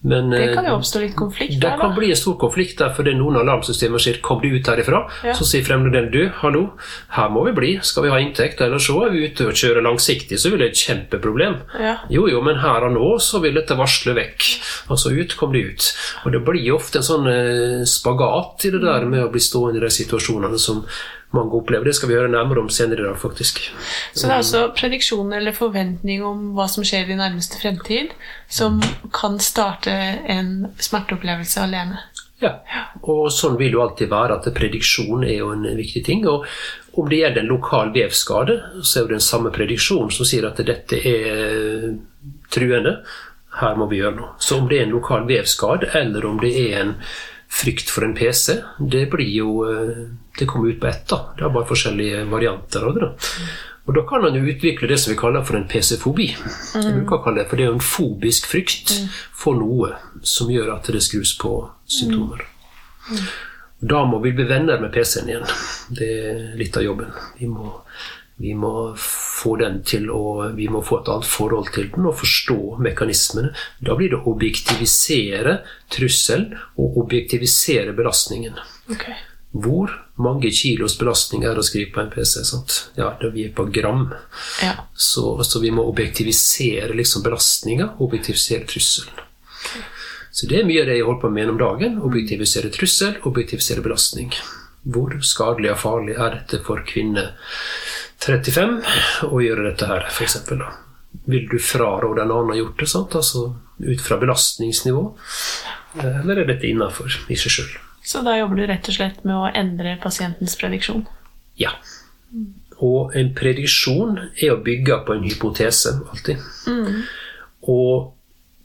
[0.04, 1.96] Men Det kan eh, jo oppstå litt konflikt det der, kan da.
[1.96, 5.32] bli en stor konflikt der, fordi noen alarmsystemer sier 'kom du ut herifra', Ja.
[5.32, 6.72] så sier fremmedelen 'du, hallo,
[7.16, 9.82] her må vi bli, skal vi ha inntekt', eller så er vi ute og kjører
[9.82, 11.56] langsiktig, så vil det et kjempeproblem.
[11.80, 11.96] Ja.
[12.10, 14.44] Jo, jo, men her og nå så vil dette varsle vekk.
[14.90, 15.96] Altså ut kom det ut.
[16.26, 19.78] Og det blir ofte en sånn eh, spagat i det der med å bli stående
[19.78, 20.84] i de situasjonene som
[21.34, 21.88] mange opplever.
[21.88, 23.60] Det skal vi høre nærmere om senere i dag, faktisk.
[24.14, 28.14] Så det er altså prediksjoner eller forventning om hva som skjer i nærmeste fremtid,
[28.48, 28.80] som
[29.14, 29.94] kan starte
[30.30, 32.02] en smerteopplevelse alene.
[32.42, 32.56] Ja,
[33.06, 36.24] og sånn vil jo alltid være at prediksjon er jo en viktig ting.
[36.28, 36.44] Og
[36.98, 40.48] om det gjelder en lokal vevskade, så er jo det den samme prediksjonen som sier
[40.48, 41.94] at dette er
[42.52, 42.98] truende.
[43.60, 44.34] Her må vi gjøre noe.
[44.42, 46.96] Så om det er en lokal vevskade, eller om det er en
[47.54, 50.04] frykt for en PC, det blir jo eh,
[50.38, 51.20] Det kommer ut på ett, da.
[51.38, 53.06] Det er bare forskjellige varianter av det.
[53.06, 53.38] da.
[53.84, 56.30] Og da kan man jo utvikle det som vi kaller for en PC-fobi.
[56.32, 58.94] Jeg bruker å kalle det, For det er jo en fobisk frykt
[59.36, 59.92] for noe
[60.24, 61.52] som gjør at det skrus på
[61.84, 62.46] symptomer.
[63.84, 65.44] Da må vi bli venner med PC-en igjen.
[65.92, 67.12] Det er litt av jobben.
[67.36, 67.74] Vi må,
[68.40, 72.16] vi må få den til å Vi må få et annet forhold til den og
[72.22, 73.52] forstå mekanismene.
[73.84, 75.58] Da blir det å objektivisere
[75.92, 78.56] trusselen og objektivisere belastningen.
[78.88, 79.10] Ok.
[79.54, 82.40] Hvor mange kilos belastning er å skrive på en PC?
[82.48, 82.78] sant?
[82.98, 84.08] Ja, vi er på gram.
[84.62, 84.72] Ja.
[84.98, 89.22] Så, så vi må objektivisere liksom belastninga, objektivisere trusselen.
[90.34, 92.00] Så det er mye av det jeg holder på med gjennom dagen.
[92.02, 94.34] Objektivisere trussel, objektivisere belastning.
[94.82, 97.28] Hvor skadelig og farlig er dette for kvinne
[98.24, 100.40] 35 å gjøre dette her, f.eks.?
[101.30, 103.14] Vil du fraråde en annen å gjort det, sant?
[103.14, 105.06] altså ut fra belastningsnivå?
[106.02, 107.74] Eller er dette innafor i seg sjøl?
[108.04, 111.06] Så da jobber du rett og slett med å endre pasientens prediksjon.
[111.56, 111.72] Ja.
[112.84, 116.42] Og en prediksjon er å bygge på en hypotese, alltid.
[117.70, 118.12] Og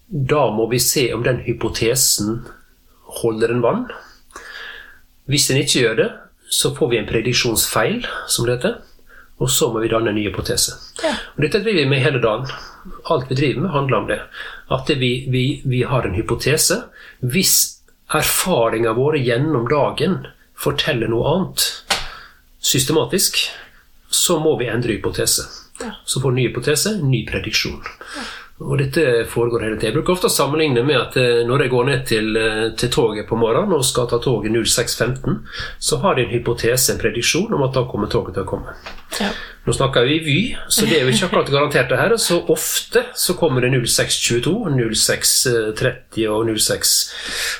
[0.09, 2.41] da må vi se om den hypotesen
[3.21, 3.87] holder en vann.
[5.29, 6.09] Hvis den ikke gjør det,
[6.49, 8.79] så får vi en prediksjonsfeil, som det heter.
[9.39, 10.75] Og så må vi danne en ny hypotese.
[11.03, 11.13] Ja.
[11.37, 12.49] Og dette driver vi med hele dagen.
[13.07, 14.19] Alt vi driver med, handler om det.
[14.73, 16.81] At det vi, vi, vi har en hypotese.
[17.21, 17.78] Hvis
[18.09, 20.19] erfaringene våre gjennom dagen
[20.57, 21.65] forteller noe annet
[22.59, 23.37] systematisk,
[24.09, 25.45] så må vi endre hypotese.
[25.79, 25.93] Ja.
[26.05, 27.79] Så får ny hypotese, ny prediksjon.
[28.59, 29.93] Og dette foregår hele tiden.
[29.93, 32.91] Jeg bruker ofte å sammenligne med at eh, når jeg går ned til, eh, til
[32.91, 35.37] toget på morgenen og skal ta toget 06.15,
[35.79, 38.75] så har de en hypotese, en prediksjon, om at da kommer toget til å komme.
[39.21, 39.31] Ja.
[39.63, 42.15] Nå snakker vi Vy, så det er jo ikke akkurat garantert det her.
[42.19, 46.97] Så ofte så kommer det 0622, 0630 og 06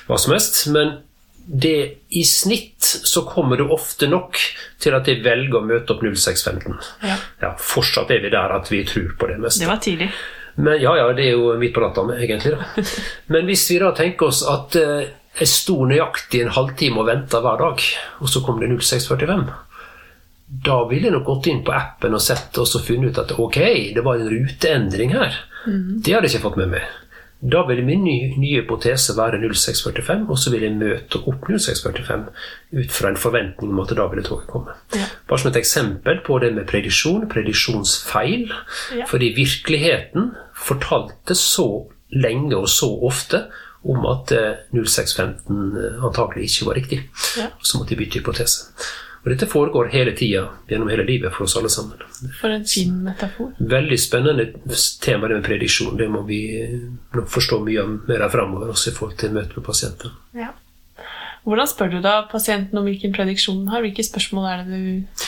[0.09, 0.65] hva som helst.
[0.73, 0.97] Men
[1.49, 1.77] det
[2.13, 4.37] i snitt så kommer det ofte nok
[4.81, 6.75] til at jeg velger å møte opp 0615.
[7.07, 7.15] Ja.
[7.41, 9.63] Ja, fortsatt er vi der at vi tror på det meste.
[9.63, 10.11] Det var tidlig.
[10.59, 12.55] Men, ja, ja, det er jo midt på natta, egentlig.
[12.57, 12.83] Da.
[13.33, 17.41] Men hvis vi da tenker oss at eh, jeg sto nøyaktig en halvtime og venta
[17.43, 19.47] hver dag, og så kom det 0645
[20.49, 23.59] da ville jeg nok gått inn på appen og sett og funnet ut at ok,
[23.93, 25.35] det var en ruteendring her.
[25.65, 26.87] Det hadde jeg ikke fått med meg.
[27.39, 32.25] Da ville min nye, nye hypotese være 0645, og så ville jeg møte opp 0645
[32.81, 34.75] ut fra en forventning om at da ville toget komme.
[34.97, 35.05] Ja.
[35.29, 38.49] Bare som et eksempel på det med predisjon, predisjonsfeil.
[38.97, 39.07] Ja.
[39.07, 41.67] Fordi virkeligheten fortalte så
[42.09, 43.45] lenge og så ofte
[43.87, 47.03] om at eh, 0615 antagelig ikke var riktig.
[47.39, 47.51] Ja.
[47.61, 48.73] Så måtte de bytte hypotese.
[49.19, 51.99] Og dette foregår hele tida gjennom hele livet for oss alle sammen.
[52.39, 53.51] For en fin metafor.
[53.59, 54.45] Veldig spennende
[55.03, 55.97] tema det med prediksjon.
[55.99, 56.79] Det må vi eh,
[57.15, 60.15] nok forstå mye mer av framover, også i forhold til møte med pasienter.
[60.37, 60.53] Ja.
[61.47, 63.81] Hvordan spør du da pasienten om hvilken prediksjon den har?
[63.85, 65.23] Hvilke spørsmål er det du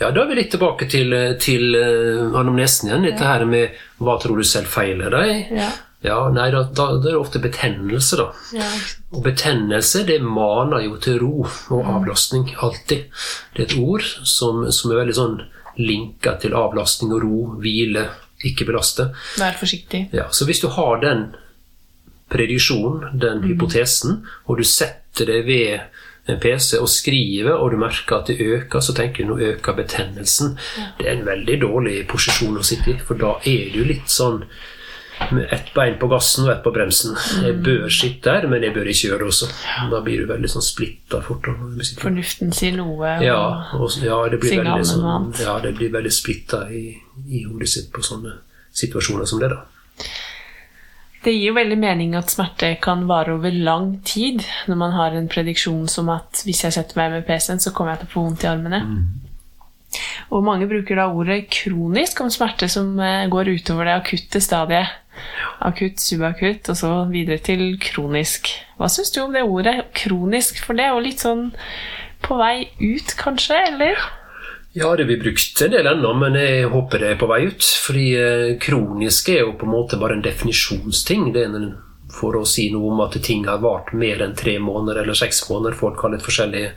[0.00, 3.06] Ja, Da er vi litt tilbake til, til eh, anamnesen igjen.
[3.08, 5.52] Dette her med hva tror du selv feiler deg?
[5.56, 5.70] Ja.
[6.04, 8.26] Ja, nei, da, da, da er det ofte betennelse, da.
[8.54, 8.66] ja.
[9.16, 13.08] Og betennelse det maner jo til ro og avlastning, alltid.
[13.56, 15.38] Det er et ord som, som er veldig sånn
[15.80, 18.04] linka til avlastning og ro, hvile,
[18.44, 19.08] ikke belaste.
[19.40, 20.04] Vær forsiktig.
[20.14, 21.30] Ja, så hvis du har den
[22.32, 25.80] prediksjonen, den hypotesen, og du setter deg ved
[26.28, 29.72] en PC og skriver, og du merker at det øker, så tenker du nå øker
[29.72, 30.58] betennelsen.
[30.98, 34.42] Det er en veldig dårlig posisjon å sitte i, for da er du litt sånn
[35.32, 37.14] med ett bein på gassen og ett på bremsen.
[37.42, 39.46] Jeg bør sitte der, men jeg bør ikke gjøre det også.
[39.90, 41.46] Da blir du veldig sånn splitta fort.
[41.80, 42.02] sitter.
[42.02, 42.98] Fornuften sier noe.
[43.16, 45.40] og- Ja, og, ja, det blir Signalene veldig, noe sånn, annet.
[45.40, 46.98] ja, det blir veldig splitta i,
[47.30, 48.32] i hodet sitt på sånne
[48.74, 49.48] situasjoner som det.
[49.48, 49.62] da.
[51.26, 55.14] Det gir jo veldig mening at smerte kan vare over lang tid, når man har
[55.16, 58.12] en prediksjon som at hvis jeg setter meg med PC-en, så kommer jeg til å
[58.12, 58.82] få vondt i armene.
[60.30, 64.94] Og mange bruker da ordet kronisk om smerte som eh, går utover det akutte stadiet.
[65.66, 68.52] Akutt, subakutt, og så videre til kronisk.
[68.78, 70.60] Hva syns du om det ordet kronisk?
[70.62, 71.48] For det er jo litt sånn
[72.22, 73.58] på vei ut, kanskje?
[73.72, 73.98] Eller?
[74.76, 77.64] Ja, det blir brukt en del ennå, men jeg håper det er på vei ut.
[77.86, 81.30] Fordi eh, kronisk er jo på en måte bare en definisjonsting.
[81.32, 81.54] Det er
[82.12, 85.40] for å si noe om at ting har vart mer enn tre måneder eller seks
[85.48, 85.78] måneder.
[85.80, 86.74] Folk har litt forskjellige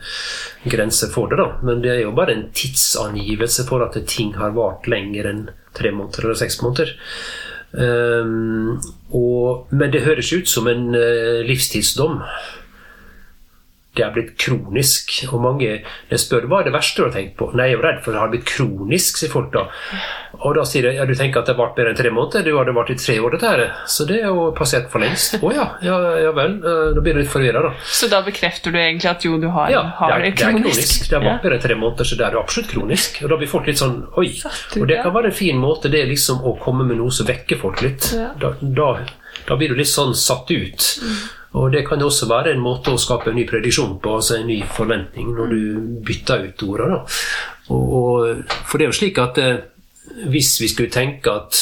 [0.72, 1.50] grenser for det, da.
[1.60, 5.44] Men det er jo bare en tidsangivelse for at ting har vart lenger enn
[5.76, 6.96] tre måneder eller seks måneder.
[7.70, 8.80] Um,
[9.14, 12.16] og, men det høres ut som en eh, livstidsdom
[13.96, 15.10] det er blitt kronisk.
[15.32, 17.48] Og mange jeg spør hva er det verste du har tenkt på.
[17.58, 19.64] Nei, jeg er redd for det har blitt kronisk, sier folk da.
[20.46, 22.44] Og da sier jeg ja, du tenker at det har vart mer enn tre måneder?
[22.46, 23.62] Du hadde vart i tre år, dette her.
[23.90, 25.40] Så det er jo passert for lengst.
[25.42, 26.54] Å ja, ja, ja vel.
[26.62, 27.72] Eh, Da blir du litt forvirra, da.
[27.86, 30.54] Så da bekrefter du egentlig at jo, du har, Ja, har det er, det er
[30.60, 31.08] kronisk.
[31.10, 33.18] Det har vart mer enn tre måneder, så det er jo absolutt kronisk.
[33.24, 34.28] Og da blir folk litt sånn oi.
[34.78, 35.00] Og det det?
[35.02, 37.82] kan være en fin måte, det er liksom å komme med noe som vekker folk
[37.84, 38.12] litt.
[38.40, 38.88] Da, da,
[39.50, 40.94] da blir du litt sånn satt ut.
[41.58, 44.38] Og det kan jo også være en måte å skape en ny prediksjon på, altså
[44.38, 45.60] en ny forventning, når du
[46.06, 47.00] bytter ut ordene.
[47.66, 49.64] For det er jo slik at eh,
[50.30, 51.60] hvis vi skulle tenke at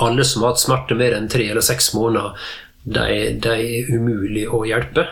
[0.00, 2.36] alle som har hatt smerte mer enn tre eller seks måneder,
[2.86, 3.04] de,
[3.42, 5.06] de er umulig å hjelpe,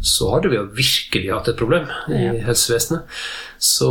[0.00, 3.04] så hadde vi jo virkelig hatt et problem i helsevesenet.
[3.60, 3.90] Så,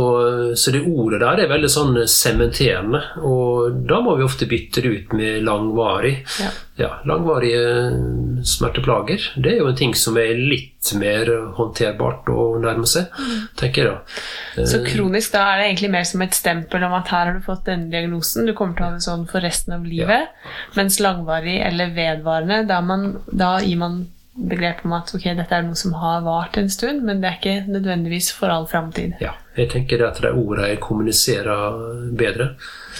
[0.58, 4.90] så det ordet der er veldig sånn sementerende, og da må vi ofte bytte det
[4.90, 6.16] ut med langvarig.
[6.42, 6.50] Ja.
[6.80, 9.20] Ja, langvarige smerteplager.
[9.36, 11.28] Det er jo en ting som er litt mer
[11.58, 13.10] håndterbart å nærme seg,
[13.60, 14.64] tenker jeg da.
[14.64, 17.44] Så kronisk da er det egentlig mer som et stempel om at her har du
[17.44, 20.32] fått denne diagnosen, du kommer til å ha det sånn for resten av livet.
[20.78, 24.00] Mens langvarig eller vedvarende, da, man, da gir man
[24.48, 27.38] begrep om at ok, dette er noe som har vart en stund, men det er
[27.38, 29.16] ikke nødvendigvis for all framtid.
[29.22, 31.80] Ja, jeg tenker at de ordene kommuniserer
[32.18, 32.52] bedre.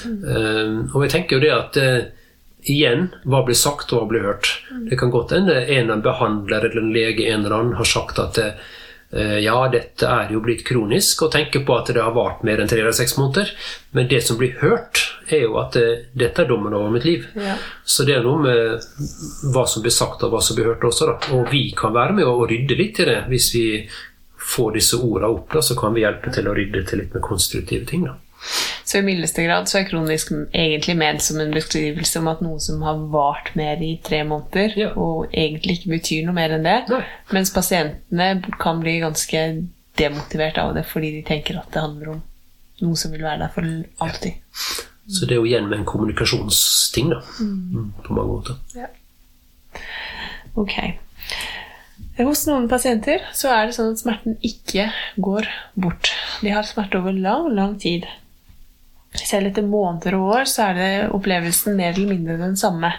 [0.05, 2.01] Um, og jeg tenker jo det at uh,
[2.71, 4.53] igjen, hva blir sagt og hva blir hørt.
[4.91, 8.21] Det kan godt hende en en behandler eller en lege en eller annen har sagt
[8.23, 12.45] at uh, ja, dette er jo blitt kronisk, og tenker på at det har vart
[12.47, 13.51] mer enn tre eller seks måneder.
[13.97, 17.27] Men det som blir hørt, er jo at eh, dette er dommen over mitt liv.
[17.39, 17.57] Ja.
[17.85, 18.87] Så det er noe med
[19.55, 21.07] hva som blir sagt og hva som blir hørt også.
[21.13, 21.19] Da.
[21.37, 23.21] Og vi kan være med å rydde litt i det.
[23.31, 23.67] Hvis vi
[24.51, 27.23] får disse ordene opp, da, så kan vi hjelpe til å rydde til litt med
[27.23, 28.07] konstruktive ting.
[28.09, 28.17] Da.
[28.85, 32.59] Så i mildeste grad så er kronisk egentlig ment som en beskrivelse om at noe
[32.65, 34.89] som har vart mer i tre måneder, Ja.
[34.97, 36.79] og egentlig ikke betyr noe mer enn det.
[36.91, 37.03] Nei.
[37.37, 39.45] Mens pasientene kan bli ganske
[40.01, 42.23] demotivert av det fordi de tenker at det handler om
[42.81, 43.69] noe som vil være der for
[44.07, 44.41] alltid.
[45.11, 47.21] Så det er jo igjen med en kommunikasjonsting, da.
[47.43, 48.91] Mm, på mange måter.
[50.59, 50.77] Ok.
[52.21, 54.91] Hos noen pasienter så er det sånn at smerten ikke
[55.23, 55.49] går
[55.81, 56.11] bort.
[56.45, 58.07] De har smerte over lang, lang tid.
[59.17, 62.93] Selv etter måneder og år så er det opplevelsen mer eller mindre den samme.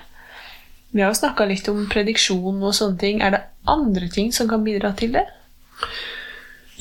[0.92, 3.22] Vi har jo snakka litt om prediksjon og sånne ting.
[3.24, 5.24] Er det andre ting som kan bidra til det?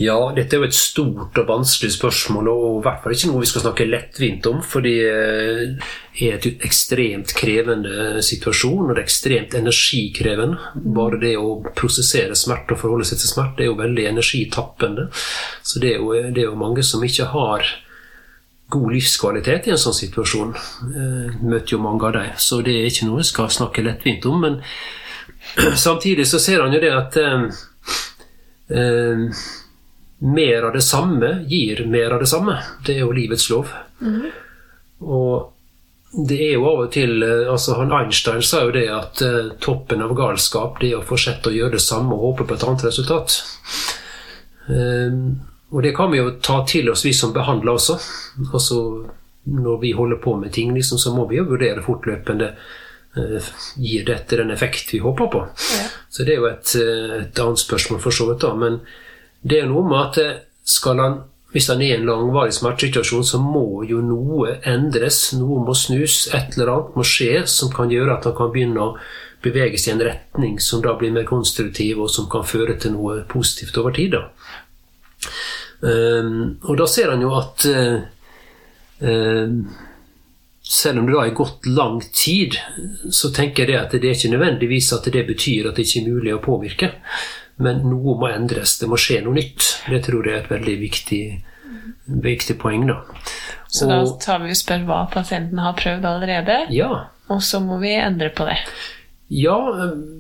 [0.01, 3.43] Ja, dette er jo et stort og vanskelig spørsmål, og i hvert fall ikke noe
[3.43, 4.63] vi skal snakke lettvint om.
[4.65, 10.73] For det er et ekstremt krevende situasjon, og det er ekstremt energikrevende.
[10.97, 15.11] Bare det å prosessere smerte og forholde seg til smerte er jo veldig energitappende.
[15.61, 17.69] Så det er jo, det er jo mange som ikke har
[18.71, 20.57] god livskvalitet i en sånn situasjon.
[21.45, 24.47] Møter jo mange av dem, så det er ikke noe vi skal snakke lettvint om.
[24.47, 24.61] Men
[25.87, 27.51] samtidig så ser han jo det at eh,
[28.73, 29.43] eh,
[30.21, 32.59] mer av det samme gir mer av det samme.
[32.87, 33.73] Det er jo livets lov.
[34.01, 34.27] Mm.
[35.01, 35.53] Og
[36.13, 40.03] det er jo av og til altså han Einstein sa jo det at uh, toppen
[40.03, 42.85] av galskap det er å fortsette å gjøre det samme og håpe på et annet
[42.89, 43.37] resultat.
[44.67, 45.39] Um,
[45.71, 47.97] og det kan vi jo ta til oss, vi som behandler også.
[48.51, 48.81] Altså,
[49.47, 52.51] når vi holder på med ting, liksom, så må vi jo vurdere fortløpende
[53.17, 55.45] uh, Gir dette den effekt vi håper på?
[55.47, 55.87] Ja.
[56.11, 58.43] Så det er jo et, et annet spørsmål for så vidt.
[58.43, 58.83] da, men
[59.43, 61.17] det er noe med at eh, skal han,
[61.55, 65.33] hvis han er i en langvarig smertesituasjon, så må jo noe endres.
[65.39, 66.27] Noe må snus.
[66.37, 68.95] Et eller annet må skje som kan gjøre at han kan begynne å
[69.43, 72.95] bevege seg i en retning som da blir mer konstruktiv, og som kan føre til
[72.95, 74.19] noe positivt over tid.
[74.19, 74.27] Da.
[75.81, 78.03] Um, og da ser han jo at uh,
[79.01, 79.63] um,
[80.71, 82.55] selv om det da er gått lang tid,
[83.11, 86.13] så tenker jeg at det er ikke nødvendigvis at det betyr at det ikke er
[86.13, 86.93] mulig å påvirke.
[87.61, 88.79] Men noe må endres.
[88.81, 89.67] Det må skje noe nytt.
[89.91, 91.25] Det tror jeg er et veldig viktig,
[92.25, 92.87] viktig poeng.
[92.89, 93.01] da.
[93.71, 96.89] Så og, da tar vi og spør hva pasienten har prøvd allerede, ja.
[97.31, 98.57] og så må vi endre på det.
[99.31, 99.59] Ja,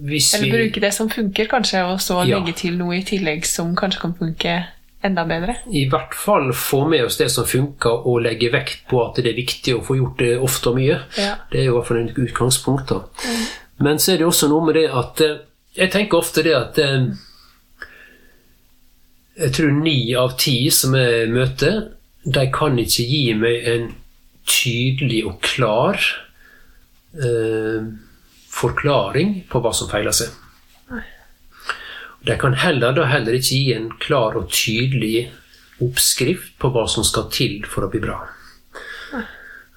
[0.06, 2.38] hvis Eller vi bruke det som funker, kanskje, og så ja.
[2.38, 4.52] legge til noe i tillegg som kanskje kan funke
[5.02, 5.56] enda bedre.
[5.66, 9.32] I hvert fall få med oss det som funker, og legge vekt på at det
[9.32, 11.00] er viktig å få gjort det ofte og mye.
[11.18, 11.32] Ja.
[11.50, 12.92] Det er jo i hvert fall et utgangspunkt.
[12.92, 13.00] da.
[13.24, 13.42] Mm.
[13.88, 15.38] Men så er det også noe med det at eh,
[15.76, 17.10] Jeg tenker ofte det at eh,
[19.38, 21.80] jeg tror ni av ti som jeg møter,
[22.24, 23.88] de kan ikke gi meg en
[24.50, 26.00] tydelig og klar
[27.14, 27.86] eh,
[28.50, 30.34] forklaring på hva som feiler seg.
[32.26, 35.30] De kan heller, da heller ikke gi en klar og tydelig
[35.80, 38.18] oppskrift på hva som skal til for å bli bra.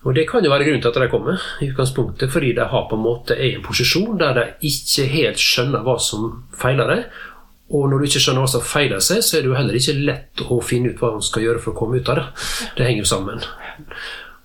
[0.04, 2.89] Og Det kan jo være grunnen til at de kommer, i utgangspunktet, fordi de har
[2.89, 6.92] på en måte er i en posisjon der de ikke helt skjønner hva som feiler
[6.92, 7.06] dem,
[7.71, 9.95] og når du ikke skjønner hva som feiler seg, så er det jo heller ikke
[10.04, 12.26] lett å finne ut hva man skal gjøre for å komme ut av det.
[12.78, 13.45] Det henger jo sammen.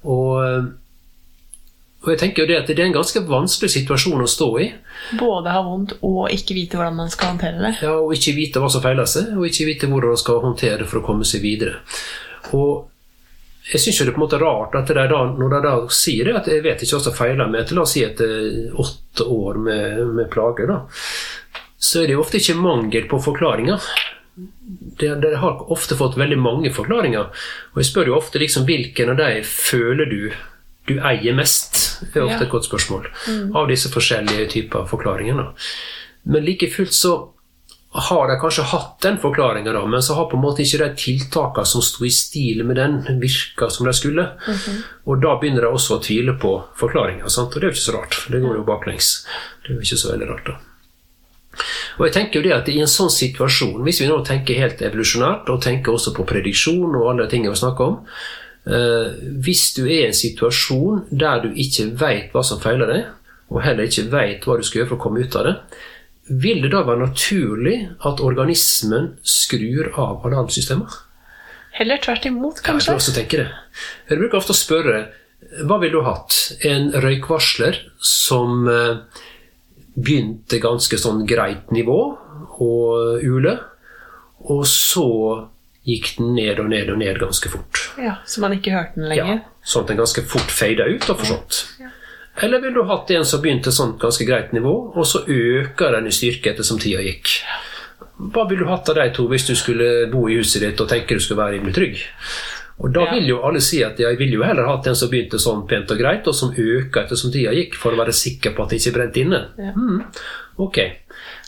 [0.07, 0.68] Og, eh,
[2.04, 4.68] og jeg tenker jo det at det er en ganske vanskelig situasjon å stå i.
[5.18, 7.72] Både ha vondt og ikke vite hvordan man skal håndtere det.
[7.85, 10.78] Ja, og ikke vite hva som feiler seg, og ikke vite hvordan man skal håndtere
[10.85, 11.83] det for å komme seg videre.
[12.54, 12.87] Og
[13.68, 16.31] jeg syns det er på en måte rart at de da, når de da sier
[16.31, 19.26] det, at jeg vet ikke hva som feiler meg, etter la oss si etter åtte
[19.28, 20.78] år med, med plager, da
[21.79, 23.83] så er det jo ofte ikke mangel på forklaringer.
[24.99, 27.31] Dere har ofte fått veldig mange forklaringer.
[27.73, 30.23] Og jeg spør jo ofte liksom, hvilken av de føler du
[30.88, 32.01] du eier mest?
[32.01, 33.09] Det er ofte et godt spørsmål.
[33.29, 33.57] Mm.
[33.57, 35.51] Av disse forskjellige typer forklaringer.
[36.29, 37.12] Men like fullt så
[37.99, 41.67] har de kanskje hatt den forklaringa, men så har på en måte ikke de tiltakene
[41.67, 44.23] som sto i stil med den, virka som de skulle.
[44.23, 44.83] Mm -hmm.
[45.05, 47.25] Og da begynner de også å tvile på forklaringa.
[47.25, 49.27] Og det er jo ikke så rart, det går jo baklengs.
[49.62, 50.53] Det er jo ikke så veldig rart, da.
[51.98, 54.82] Og jeg tenker jo det at I en sånn situasjon, hvis vi nå tenker helt
[54.84, 57.96] evolusjonært, og tenker også på prediksjon og alle tingene vi snakker om
[58.70, 63.06] eh, Hvis du er i en situasjon der du ikke vet hva som feiler deg,
[63.48, 65.54] og heller ikke vet hva du skal gjøre for å komme ut av det,
[66.28, 70.98] vil det da være naturlig at organismen skrur av alarmsystemet?
[71.78, 72.90] Heller tvert imot, kanskje.
[72.90, 73.48] Ja, jeg også tenker det.
[74.11, 75.00] Jeg bruker ofte å spørre
[75.64, 76.37] hva ville du hatt?
[76.66, 79.22] En røykvarsler som eh,
[80.04, 81.98] begynte ganske sånn greit nivå
[82.58, 83.54] og ule.
[84.48, 85.06] Og så
[85.88, 87.84] gikk den ned og ned og ned ganske fort.
[87.98, 89.38] Ja, Så man ikke hørte den lenger?
[89.40, 91.62] Ja, Sånn at den ganske fort feida ut og forsvant.
[91.80, 91.90] Ja.
[92.42, 96.07] Eller ville du hatt en som begynte sånn ganske greit nivå, og så øker den
[96.07, 97.40] i styrke etter som tida gikk?
[98.18, 100.88] Hva ville du hatt av de to hvis du skulle bo i huset ditt og
[100.90, 102.01] tenke du skulle være rimelig trygg?
[102.79, 105.41] Og Da vil jo alle si at jeg vil jo heller hatt en som begynte
[105.43, 108.55] sånn pent og greit, og som øka etter som tida gikk, for å være sikker
[108.55, 109.41] på at det ikke brente inne.
[109.59, 109.72] Ja.
[109.74, 110.05] Mm.
[110.62, 110.79] Ok.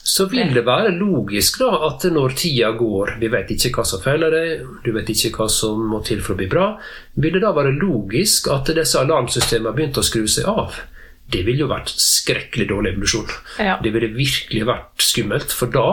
[0.02, 4.02] Så vil det være logisk da at når tida går, vi vet ikke hva som
[4.02, 6.70] feiler deg, du vet ikke hva som må til for å bli bra,
[7.20, 10.80] vil det da være logisk at disse alarmsystemene begynte å skru seg av?
[11.30, 13.28] Det ville jo vært skrekkelig dårlig evolusjon.
[13.62, 13.76] Ja.
[13.82, 15.86] Det ville virkelig vært skummelt, for da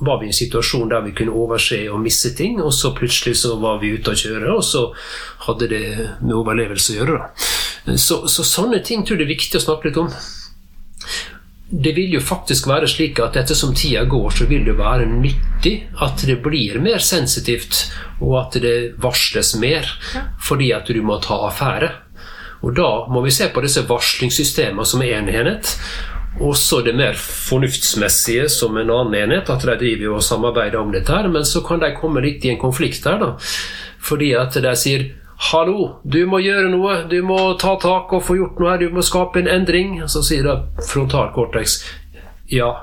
[0.00, 3.36] var vi i en situasjon der vi kunne overse og misse ting, og så plutselig
[3.42, 4.88] så var vi ute å kjøre, og så
[5.46, 5.84] hadde det
[6.22, 7.22] med overlevelse å gjøre.
[7.96, 10.12] Så, så sånne ting tror jeg det er viktig å snakke litt om.
[11.68, 15.74] Det vil jo faktisk være slik at ettersom tida går, så vil det være nyttig
[16.04, 17.82] at det blir mer sensitivt,
[18.24, 19.88] og at det varsles mer,
[20.40, 21.90] fordi at du må ta affære.
[22.62, 25.76] Og da må vi se på disse varslingssystemene som er en enhet.
[26.44, 31.12] Også det mer fornuftsmessige som en annen enhet, at de driver og samarbeider om dette.
[31.12, 33.36] her, Men så kan de komme litt i en konflikt her, da.
[34.00, 37.04] Fordi at de sier 'Hallo, du må gjøre noe.
[37.08, 38.78] Du må ta tak og få gjort noe her.
[38.78, 41.84] Du må skape en endring.' Så sier da frontalkortex
[42.50, 42.74] 'Ja,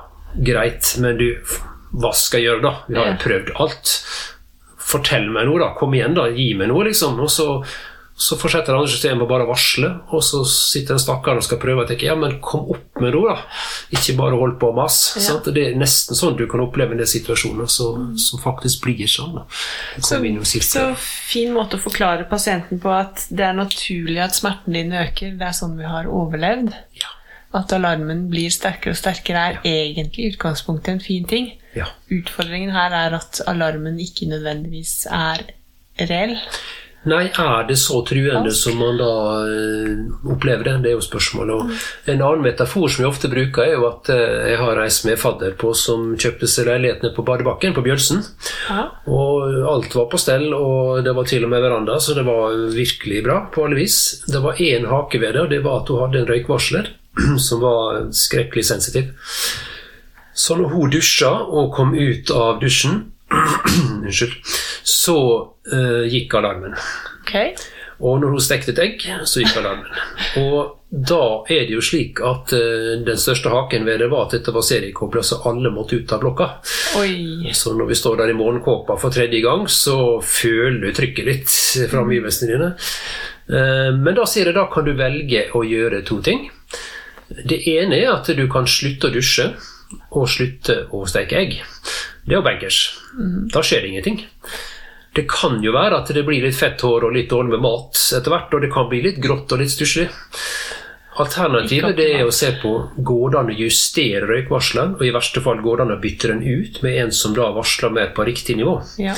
[0.42, 1.36] greit, men du,
[1.92, 2.74] hva skal jeg gjøre, da?
[2.88, 4.00] Vi har jo prøvd alt.'
[4.86, 5.74] Fortell meg noe, da.
[5.74, 6.28] Kom igjen, da.
[6.30, 7.18] Gi meg noe, liksom.
[7.20, 7.64] Og så
[8.16, 11.82] så fortsetter andre systemet bare å varsle, og så sitter en stakkar og skal prøve
[11.84, 13.42] å tenke ja, men kom opp med noe, da.
[13.92, 14.96] Ikke bare hold på og mas.
[15.20, 15.34] Ja.
[15.44, 19.42] Det er nesten sånn du kan oppleve det situasjoner som, som faktisk blir sånn.
[20.00, 20.22] Så,
[20.64, 20.86] så,
[21.28, 25.36] fin måte å forklare pasienten på at det er naturlig at smerten din øker.
[25.36, 26.72] Det er sånn vi har overlevd.
[26.96, 27.12] Ja.
[27.60, 29.76] At alarmen blir sterkere og sterkere, er ja.
[29.90, 31.52] egentlig i utgangspunktet en fin ting.
[32.16, 35.44] Utfordringen her er at alarmen ikke nødvendigvis er
[36.00, 36.38] reell.
[37.06, 39.10] Nei, er det så truende som man da
[39.46, 40.74] uh, opplever det?
[40.82, 41.54] Det er jo spørsmålet.
[41.54, 45.06] Og en annen metafor som vi ofte bruker, er jo at uh, jeg har reist
[45.06, 48.24] med fadder på som kjøpte seg leilighetene på Badebakken på Bjølsen.
[48.66, 48.88] Ja.
[49.06, 49.46] Og
[49.76, 53.22] alt var på stell, og det var til og med veranda, så det var virkelig
[53.26, 54.00] bra på alle vis.
[54.26, 56.90] Det var én hake ved det, og det var at hun hadde en røykvarsler
[57.46, 59.14] som var skrekkelig sensitiv.
[60.36, 63.06] Så når hun dusja og kom ut av dusjen
[64.04, 64.36] Unnskyld.
[64.82, 65.18] Så
[65.72, 66.76] uh, gikk alarmen.
[67.22, 67.54] Okay.
[68.04, 69.88] Og når hun stekte et egg, så gikk alarmen.
[70.42, 74.36] Og da er det jo slik at uh, den største haken ved det var at
[74.36, 76.50] dette var seriekobla, så alle måtte ut av blokka.
[77.00, 77.52] Oi.
[77.56, 81.56] Så når vi står der i morgenkåpa for tredje gang, så føler du trykket litt
[81.90, 82.72] fra omgivelsene dine.
[83.50, 86.46] Uh, men da sier jeg da kan du velge å gjøre to ting.
[87.26, 89.48] Det ene er at du kan slutte å dusje
[90.14, 91.56] og slutte å steke egg.
[92.26, 92.80] Det er jo bankers.
[93.54, 94.24] Da skjer det ingenting.
[95.16, 98.00] Det kan jo være at det blir litt fett hår og litt dårlig med mat
[98.18, 100.08] etter hvert, og det kan bli litt grått og litt stusslig.
[101.16, 102.72] Alternativet det er å se på
[103.08, 106.42] går an å justere røykvarsleren, og i verste fall går det an å bytte den
[106.44, 108.74] ut med en som da varsler mer på riktig nivå.
[109.00, 109.14] Ja.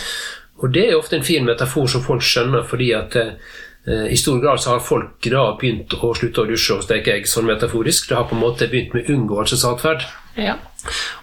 [0.62, 4.38] Og Det er ofte en fin metafor som folk skjønner, fordi at eh, i stor
[4.42, 8.10] grad så har folk da begynt å slutte å dusje og steke egg sånn metaforisk.
[8.10, 10.06] Det har på en måte begynt med unngåelsesatferd.
[10.38, 10.56] Ja.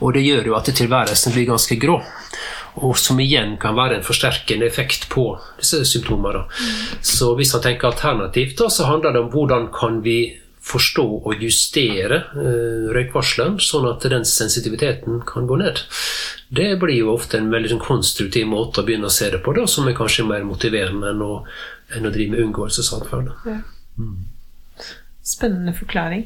[0.04, 2.00] Og det gjør jo at tilværelsen blir ganske grå.
[2.84, 6.44] Og som igjen kan være en forsterkende effekt på disse symptomene.
[6.44, 7.04] Mm.
[7.08, 10.20] Så hvis man tenker alternativt, da, så handler det om hvordan kan vi
[10.66, 15.84] forstå og justere uh, røykvarsleren, sånn at den sensitiviteten kan gå ned.
[16.50, 19.54] Det blir jo ofte en veldig sånn, konstruktiv måte å begynne å se det på,
[19.54, 21.44] da, som er kanskje mer motiverende enn å,
[21.94, 23.30] enn å drive med unngåelsesatferd.
[23.46, 23.60] Ja.
[24.02, 24.24] Mm.
[25.26, 26.26] Spennende forklaring.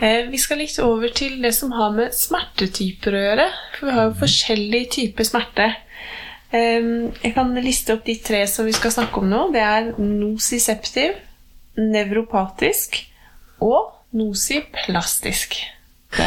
[0.00, 3.46] Eh, vi skal litt over til det som har med smertetyper å gjøre.
[3.76, 5.70] For vi har jo forskjellige typer smerte.
[6.50, 9.42] Jeg kan liste opp de tre som vi skal snakke om nå.
[9.54, 11.12] Det er nosiseptiv,
[11.78, 12.96] nevropatisk
[13.62, 15.54] og nosiplastisk.
[16.18, 16.26] Ja,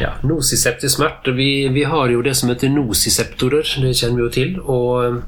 [0.00, 3.64] ja Nosiseptisk smerte vi, vi, har jo det som heter nosiseptorer.
[3.80, 4.60] Det kjenner vi jo til.
[4.60, 5.22] Og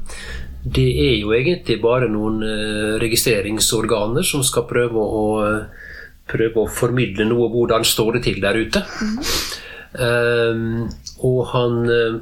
[0.77, 5.25] det er jo egentlig bare noen eh, registreringsorganer som skal prøve å
[6.29, 8.81] prøve å formidle noe hvordan står det til der ute.
[9.01, 9.19] Mm.
[9.95, 10.87] Um,
[11.23, 12.17] og han uh,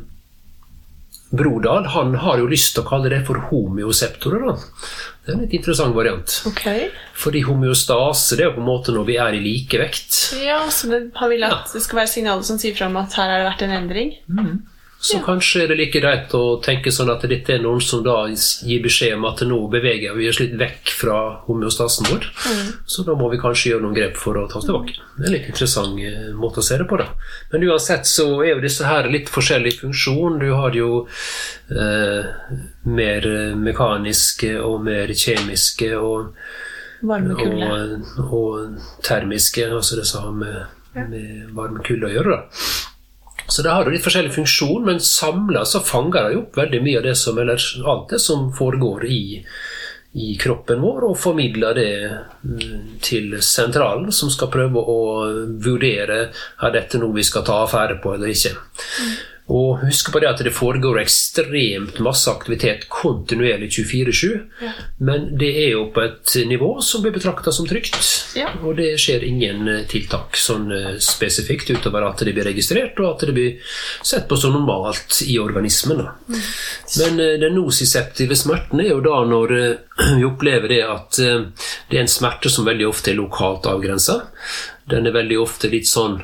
[1.34, 4.44] Brodal han har jo lyst til å kalle det for homeoseptorer.
[4.52, 4.84] Da.
[5.24, 6.36] Det er en litt interessant variant.
[6.52, 6.92] Okay.
[7.18, 10.20] Fordi homeostase det er jo på en måte når vi er i likevekt.
[10.44, 11.64] Ja, så det, Han vil at ja.
[11.74, 14.14] det skal være signaler som sier fra om at her har det vært en endring?
[14.30, 14.54] Mm.
[15.04, 15.24] Så ja.
[15.26, 18.80] kanskje er det like greit å tenke sånn at dette er noen som da gir
[18.86, 22.30] beskjed om at nå beveger vi oss litt vekk fra homeostasen vår.
[22.32, 22.70] Mm.
[22.88, 24.96] Så da må vi kanskje gjøre noen grep for å ta oss tilbake.
[25.18, 27.02] Det er en litt interessant eh, måte å se det på.
[27.02, 27.10] da.
[27.52, 30.40] Men uansett så er jo disse her litt forskjellig funksjon.
[30.40, 32.32] Du har jo eh,
[32.88, 33.30] mer
[33.60, 36.32] mekaniske og mer kjemiske og,
[37.04, 40.82] og, og, termiske, altså det som har med,
[41.12, 42.40] med varmekulde å gjøre.
[42.40, 42.92] da.
[43.48, 47.00] Så det har jo litt forskjellig funksjon, men samla så fanger det opp veldig mye
[47.02, 47.60] av det som, eller
[47.92, 49.24] alt det som foregår i,
[50.14, 51.92] i kroppen vår, og formidler det
[52.46, 55.02] mm, til sentralen, som skal prøve å
[55.66, 58.56] vurdere er dette noe vi skal ta affære på eller ikke.
[58.56, 59.14] Mm.
[59.52, 64.30] Og husk på det at det foregår ekstremt masse aktivitet kontinuerlig 24-7.
[64.64, 64.72] Ja.
[65.04, 67.98] Men det er jo på et nivå som blir betrakta som trygt.
[68.40, 68.54] Ja.
[68.64, 73.10] Og det skjer ingen eh, tiltak sånn eh, spesifikt utover at det blir registrert, og
[73.12, 76.06] at det blir sett på som normalt i organismen.
[76.06, 76.16] Da.
[77.04, 79.58] Men eh, den nosiseptive smerten er jo da når
[80.18, 84.22] vi opplever det at det er en smerte som veldig ofte er lokalt avgrensa.
[84.90, 86.22] Den er veldig ofte litt sånn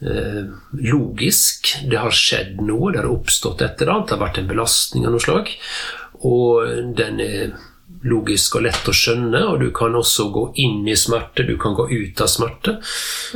[0.00, 1.74] logisk.
[1.90, 5.08] Det har skjedd noe, det har oppstått et eller annet, det har vært en belastning
[5.08, 5.52] av noe slag.
[6.24, 7.52] Og den er
[8.06, 11.74] logisk og lett å skjønne, og du kan også gå inn i smerte, du kan
[11.76, 12.78] gå ut av smerte.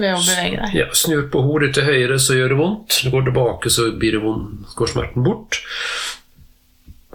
[0.01, 0.77] Ved å bevege deg.
[0.79, 3.01] Ja, Snur på hodet til høyre, så gjør det vondt.
[3.05, 5.61] Du går tilbake, så blir går smerten bort.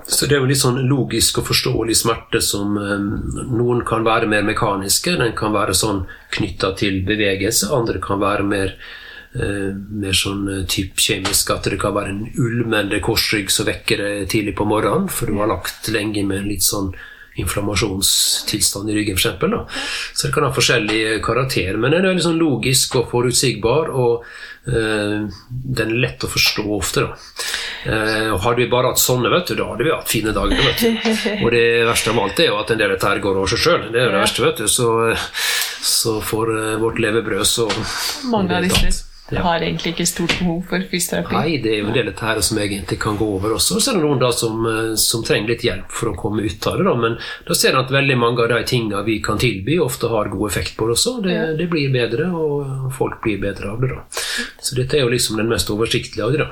[0.10, 3.04] Så det er jo litt sånn logisk og forståelig smerte som eh,
[3.50, 7.70] Noen kan være mer mekaniske, den kan være sånn knytta til bevegelse.
[7.76, 8.74] Andre kan være mer,
[9.36, 14.04] eh, mer sånn eh, typ kjemisk, at det kan være en ulmende korsrygg som vekker
[14.04, 16.94] deg tidlig på morgenen, for du har lagt lenge med en litt sånn
[17.40, 19.54] inflammasjonstilstand i ryggen, eksempel.
[20.14, 21.78] Så det kan ha forskjellig karakter.
[21.78, 24.26] Men den er veldig sånn logisk og forutsigbar, og
[24.68, 27.06] eh, den er lett å forstå ofte.
[27.86, 30.64] Eh, og Hadde vi bare hatt sånne, vet du, da hadde vi hatt fine dager.
[30.68, 31.12] vet du.
[31.46, 33.54] Og det verste av alt er jo at en del av dette her går over
[33.54, 33.86] seg sjøl.
[33.94, 34.68] Det er jo det verste, vet du.
[34.68, 34.90] Så,
[35.94, 36.52] så for
[36.82, 37.70] vårt levebrød så
[38.28, 39.09] Mange av disse.
[39.32, 39.42] Ja.
[39.46, 41.34] har egentlig ikke stort behov for fysioterapi.
[41.36, 43.80] Nei, det er jo en del av dette her som egentlig kan gå over også.
[43.80, 46.68] Så er det noen da som, eh, som trenger litt hjelp for å komme ut
[46.68, 46.84] av det.
[46.84, 46.96] Da.
[46.96, 47.18] Men
[47.48, 50.50] da ser en at veldig mange av de tingene vi kan tilby, ofte har god
[50.50, 51.22] effekt på det også.
[51.24, 51.46] Det, Ja.
[51.58, 53.90] det blir bedre, og folk blir bedre av det.
[53.90, 54.02] da.
[54.62, 56.40] Så dette er jo liksom den mest oversiktlige av det.
[56.40, 56.50] da.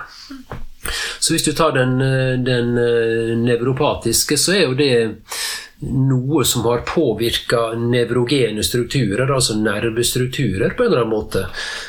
[1.19, 5.17] Så hvis du tar den, eh, den eh, nevropatiske, så er jo det
[5.80, 11.43] noe som har påvirka nevrogene strukturer, altså nervestrukturer, på en eller annen måte.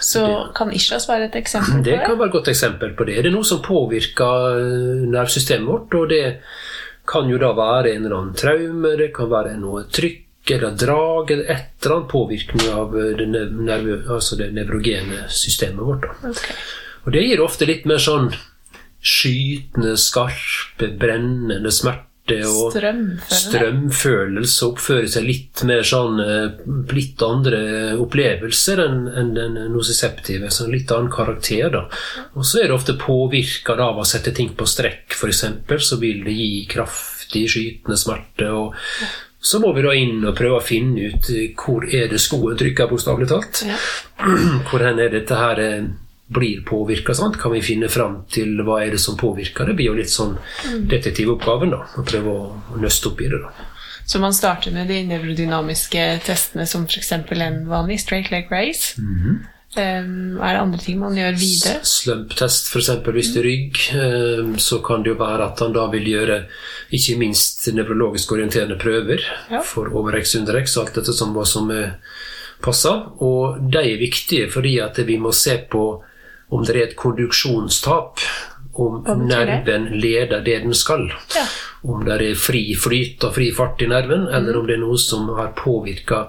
[0.05, 0.25] Så
[0.55, 2.03] kan Ishas være et eksempel på Det det?
[2.05, 3.15] kan være et godt eksempel på det.
[3.23, 6.25] Det er noe som påvirker eh, nervesystemet vårt, og det
[7.09, 11.31] kan jo da være en eller annen traume, det kan være noe trykk eller drag
[11.31, 13.27] eller et eller annet påvirkning av eh, det,
[13.57, 16.05] nerve, altså det nevrogene systemet vårt.
[16.05, 16.35] Da.
[16.35, 16.45] Ok.
[17.09, 18.29] Og det gir ofte litt mer sånn
[19.01, 22.05] skytende, skarpe, brennende smerte.
[22.49, 23.03] Og strøm,
[23.33, 26.59] strømfølelse oppfører seg litt mer sånn eh,
[26.95, 27.61] Litt andre
[28.01, 30.51] opplevelser enn en den nosiseptive.
[30.55, 31.85] Så litt annen karakter, da.
[32.35, 35.45] Og så er det ofte påvirka av å sette ting på strekk, f.eks.
[35.89, 38.51] Så vil det gi kraftig skytende smerte.
[38.51, 38.77] og
[39.41, 41.29] så må vi da inn og prøve å finne ut
[41.61, 43.63] hvor er det skoen trykker, bokstavelig talt.
[43.69, 43.79] Ja.
[44.69, 45.85] Hvor hen er dette her eh,
[46.29, 47.15] blir påvirka?
[47.41, 49.67] Kan vi finne fram til hva er det som påvirker?
[49.67, 50.37] Det blir jo litt sånn
[50.91, 51.85] detektivoppgaven, da.
[51.97, 53.53] Å prøve å nøste opp i det, da.
[54.09, 57.13] Så man starter med de nevrodynamiske testene som f.eks.
[57.13, 58.97] en vanlig straight leg race.
[59.01, 59.41] Mhm.
[59.77, 61.83] Um, er det andre ting man gjør videre?
[61.85, 62.89] Slump-test, f.eks.
[63.05, 66.39] hvis det er rygg, Um, så kan det jo være at han da vil gjøre
[66.97, 69.21] ikke minst nevrologisk orienterende prøver
[69.51, 69.61] Ja.
[69.61, 71.99] for overrex, underrex, alt dette som som er
[72.63, 73.13] passer.
[73.21, 76.03] Og de er viktige fordi at vi må se på
[76.49, 78.23] om det er et konduksjonstap.
[78.79, 81.09] Om nerven leder det den skal.
[81.35, 81.43] Ja.
[81.83, 84.99] Om det er fri flyt og fri fart i nerven, eller om det er noe
[85.03, 86.29] som har påvirka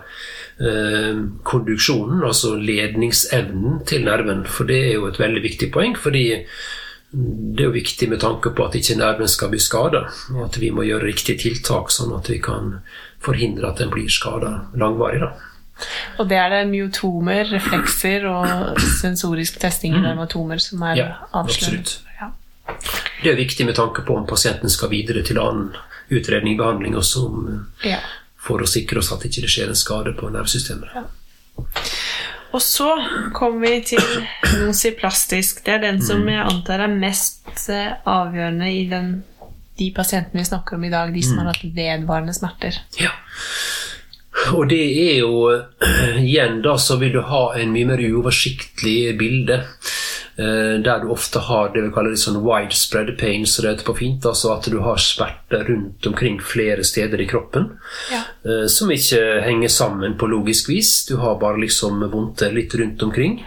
[0.57, 4.47] eh, konduksjonen, altså ledningsevnen til nerven.
[4.49, 6.26] For det er jo et veldig viktig poeng, fordi
[7.11, 10.03] det er jo viktig med tanke på at ikke nerven skal bli skada,
[10.36, 12.80] og at vi må gjøre riktige tiltak sånn at vi kan
[13.22, 15.22] forhindre at den blir skada langvarig.
[15.22, 15.49] da.
[16.19, 20.97] Og det er det myotomer, reflekser og sensorisk testing i dermatomer som er Mm.
[20.97, 21.97] Ja, avslørende.
[22.21, 22.30] Ja.
[23.23, 25.71] Det er viktig med tanke på om pasienten skal videre til annen
[26.11, 27.99] utredning, behandling, også om, Ja.
[28.38, 30.89] for å sikre oss at det ikke skjer en skade på nervesystemet.
[32.53, 32.88] Og så
[33.34, 34.01] kommer vi til
[34.65, 35.63] nosiplastisk.
[35.65, 36.30] Det er den som Mm.
[36.30, 39.23] jeg antar er mest eh, avgjørende i den,
[39.77, 41.38] de pasientene vi snakker om i dag, de som Mm.
[41.45, 42.80] har hatt vedvarende smerter.
[42.99, 43.11] Ja.
[44.55, 49.17] Og det er jo eh, Igjen da så vil du ha en mye mer uoversiktlig
[49.19, 49.57] bilde.
[50.39, 53.89] eh, Der du ofte har det vi kaller litt sånn widespread pain, så det heter
[53.89, 54.25] på fint.
[54.29, 57.71] Altså at du har smerter rundt omkring flere steder i kroppen.
[58.13, 58.21] Ja.
[58.45, 61.05] eh, Som ikke henger sammen på logisk vis.
[61.09, 63.41] Du har bare liksom vondter litt rundt omkring.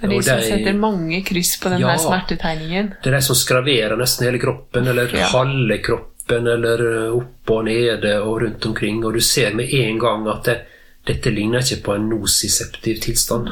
[0.00, 1.96] Det er de som de- setter mange kryss på den Ja.
[1.96, 2.92] smertetegningen.
[3.02, 5.24] Det er de som skraverer nesten hele kroppen, eller Ja.
[5.32, 9.98] halve kroppen, eller oppe opp og nede og rundt omkring, og du ser med en
[10.02, 10.56] gang at det,
[11.06, 13.48] dette ligner ikke på en nosiseptiv tilstand.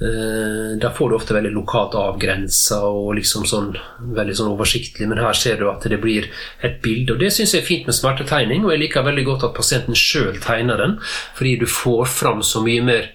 [0.00, 3.72] Eh, Der får du ofte veldig lokalt avgrensa og liksom sånn,
[4.14, 6.30] veldig sånn oversiktlig, men her ser du at det blir
[6.62, 7.16] et bilde.
[7.16, 9.98] Og det syns jeg er fint med smertetegning, og jeg liker veldig godt at pasienten
[9.98, 10.98] sjøl tegner den,
[11.34, 13.10] fordi du får fram så mye mer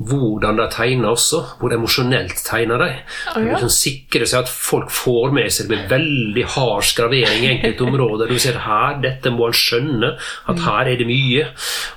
[0.00, 2.90] hvordan de tegner også, hvor emosjonelt tegner de.
[3.32, 3.52] Oh, ja.
[3.52, 7.86] liksom sikre seg at folk får med seg det blir veldig hard skravering i enkelte
[7.86, 8.32] områder.
[8.32, 10.14] Du ser her, dette må en skjønne,
[10.50, 11.48] at her er det mye.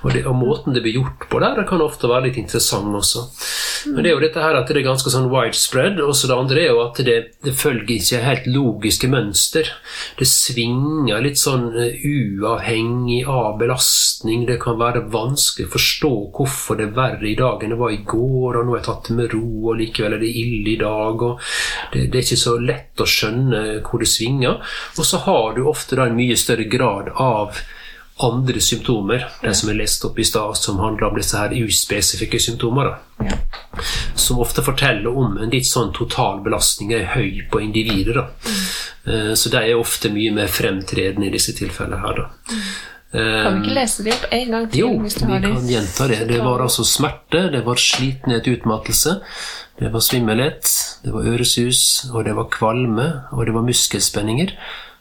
[0.04, 2.94] Og, det, og måten det blir gjort på der, det kan ofte være litt interessant
[2.94, 3.26] også.
[3.92, 6.36] Men det er jo dette her at det er ganske sånn widespread, og så det
[6.36, 9.70] andre er jo at det, det følger ikke helt logiske mønster.
[10.18, 14.46] Det svinger litt sånn eh, uavhengig av belastning.
[14.48, 17.85] Det kan være vanskelig å forstå hvorfor det er verre i dag enn det var
[17.92, 20.74] i går, og nå har jeg tatt det med ro, og likevel er det ille
[20.74, 21.22] i dag.
[21.22, 21.40] og
[21.92, 24.60] Det, det er ikke så lett å skjønne hvor det svinger.
[24.98, 27.58] Og så har du ofte da en mye større grad av
[28.24, 32.40] andre symptomer, den som er lest opp i stad, som handler om disse her uspesifikke
[32.40, 32.84] symptomer.
[32.84, 33.36] da Ja.
[34.14, 38.14] som ofte forteller om en litt sånn totalbelastning er høy på individet.
[38.14, 38.26] da.
[39.06, 39.36] Mm.
[39.36, 42.14] Så de er ofte mye mer fremtredende i disse tilfellene her.
[42.14, 42.54] da.
[43.12, 44.80] Kan vi ikke lese de opp en gang til?
[44.82, 46.18] Jo, vi kan gjenta det.
[46.28, 49.20] Det var altså smerte, det var slitenhet, utmattelse,
[49.78, 50.72] det var svimmelhet,
[51.04, 51.80] det var øresus,
[52.12, 54.56] og det var kvalme, og det var muskelspenninger.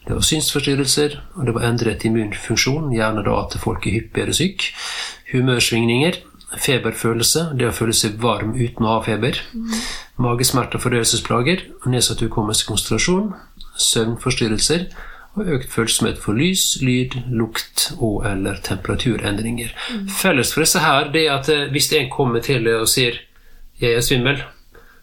[0.05, 4.67] Det var synsforstyrrelser, og det var endret immunfunksjon, gjerne da at folk er hyppigere syk.
[5.31, 6.19] Humørsvingninger,
[6.61, 9.41] feberfølelse, det å føle seg varm uten å ha feber.
[10.21, 13.33] Magesmerter, fordøyelsesplager, nedsatt hukommelse, konsentrasjon,
[13.81, 14.85] søvnforstyrrelser
[15.35, 19.73] og økt følsomhet for lys, lyd, lukt og eller temperaturendringer.
[20.21, 23.19] Felles for disse her det er at eh, hvis en kommer til deg og sier
[23.79, 24.43] 'jeg er svimmel',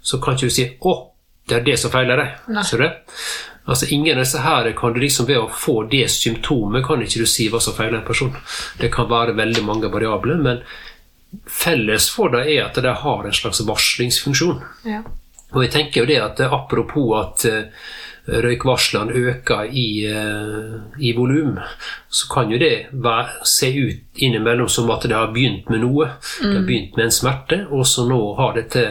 [0.00, 0.94] så kan ikke du si 'å,
[1.48, 2.64] det er det som feiler deg'.
[2.64, 2.92] Ser du det?
[3.64, 7.22] Altså Ingen av disse her kan du liksom ved å få det symptomet, kan ikke
[7.22, 8.36] du si hva som feiler en person.
[8.78, 10.62] Det kan være veldig mange variabler, men
[11.46, 14.62] felles for dem er at de har en slags varslingsfunksjon.
[14.84, 15.02] Ja.
[15.52, 17.68] Og jeg tenker jo det at eh, apropos at eh,
[18.28, 21.58] røykvarslene øker i, eh, i volum,
[22.08, 26.08] så kan jo det være, se ut innimellom som at det har begynt med noe.
[26.42, 28.84] Det har begynt med en smerte, og så nå har dette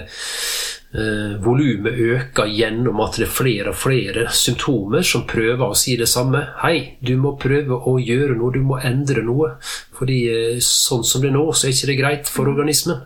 [0.93, 5.95] eh, volumet øker gjennom at det er flere og flere symptomer som prøver å si
[5.99, 6.43] det samme.
[6.63, 9.53] Hei, du må prøve å gjøre noe, du må endre noe.
[9.97, 13.05] Fordi eh, sånn som det er nå, så er ikke det greit for organismen.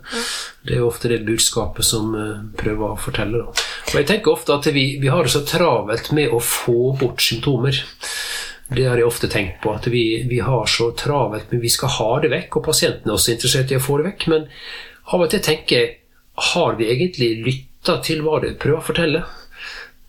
[0.65, 3.43] Det er ofte det budskapet som eh, prøver å fortelle.
[3.43, 3.67] Da.
[3.91, 7.21] Og jeg tenker ofte at vi, vi har det så travelt med å få bort
[7.23, 7.83] symptomer.
[8.65, 11.91] Det har jeg ofte tenkt på, at vi, vi har så travelt, men vi skal
[11.99, 12.57] ha det vekk.
[12.57, 14.27] Og pasientene er også interessert i å få det vekk.
[14.33, 14.47] Men
[15.13, 15.93] av og til tenker jeg,
[16.35, 17.74] har vi egentlig lytta
[18.05, 19.25] til hva det prøver å fortelle?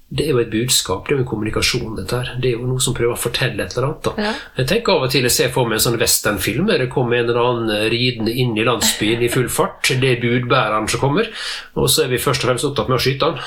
[0.07, 2.29] Det er jo et budskap, det er jo en kommunikasjon, dette her.
[2.39, 4.11] Det er jo noe som prøver å fortelle et eller annet.
[4.23, 4.35] Ja.
[4.61, 7.19] Jeg tenker av og til jeg ser for meg en sånn westernfilm der det kommer
[7.19, 9.91] en eller annen eh, ridende inn i landsbyen i full fart.
[9.91, 11.33] Det er budbæreren som kommer,
[11.75, 13.43] og så er vi først og fremst opptatt med å skyte han.